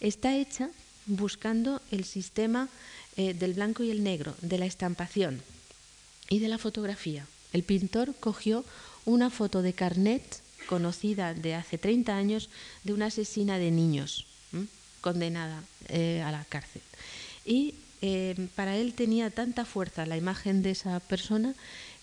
[0.00, 0.70] Está hecha
[1.06, 2.68] buscando el sistema
[3.16, 5.42] eh, del blanco y el negro, de la estampación
[6.28, 7.26] y de la fotografía.
[7.52, 8.64] El pintor cogió
[9.06, 12.50] una foto de carnet conocida de hace 30 años
[12.84, 14.26] de una asesina de niños
[15.00, 16.82] condenada eh, a la cárcel.
[17.44, 21.54] Y eh, para él tenía tanta fuerza la imagen de esa persona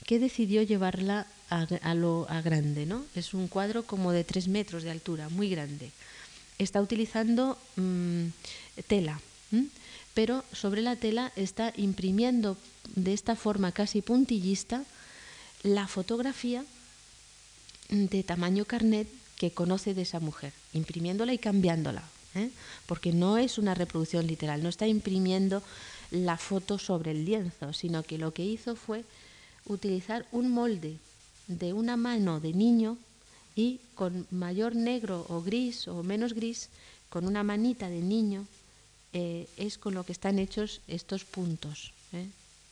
[0.08, 2.86] que decidió llevarla a, lo a grande.
[2.86, 3.04] ¿no?
[3.14, 5.92] Es un cuadro como de 3 metros de altura, muy grande.
[6.58, 8.28] Está utilizando mm,
[8.88, 9.20] tela,
[10.14, 12.58] pero sobre la tela está imprimiendo
[12.96, 14.84] de esta forma casi puntillista
[15.64, 16.64] la fotografía
[17.94, 19.08] de tamaño carnet
[19.38, 22.04] que conoce de esa mujer, imprimiéndola y cambiándola,
[22.34, 22.50] ¿eh?
[22.88, 25.62] porque no es una reproducción literal, no está imprimiendo
[26.10, 29.06] la foto sobre el lienzo, sino que lo que hizo fue
[29.66, 30.98] utilizar un molde
[31.48, 32.98] de una mano de niño
[33.56, 36.70] y con mayor negro o gris o menos gris,
[37.10, 38.48] con una manita de niño,
[39.14, 42.28] eh, es con lo que están hechos estos puntos ¿eh?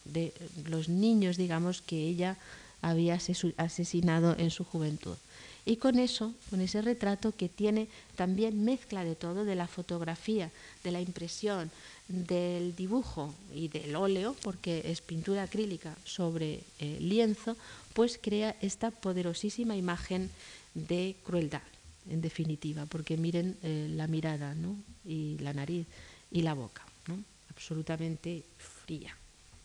[0.06, 0.34] de
[0.66, 2.38] los niños, digamos, que ella
[2.82, 3.20] había
[3.58, 5.16] asesinado en su juventud.
[5.64, 10.50] Y con eso, con ese retrato que tiene también mezcla de todo, de la fotografía,
[10.84, 11.70] de la impresión,
[12.08, 17.56] del dibujo y del óleo, porque es pintura acrílica sobre eh, lienzo,
[17.94, 20.32] pues crea esta poderosísima imagen
[20.74, 21.62] de crueldad,
[22.10, 24.76] en definitiva, porque miren eh, la mirada ¿no?
[25.06, 25.86] y la nariz
[26.32, 27.24] y la boca, ¿no?
[27.50, 29.16] absolutamente fría,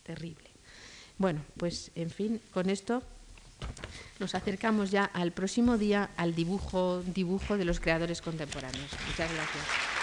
[0.03, 0.46] terrible.
[1.17, 3.01] Bueno, pues en fin, con esto
[4.19, 8.91] nos acercamos ya al próximo día al dibujo, dibujo de los creadores contemporáneos.
[9.07, 9.96] Muchas gracias.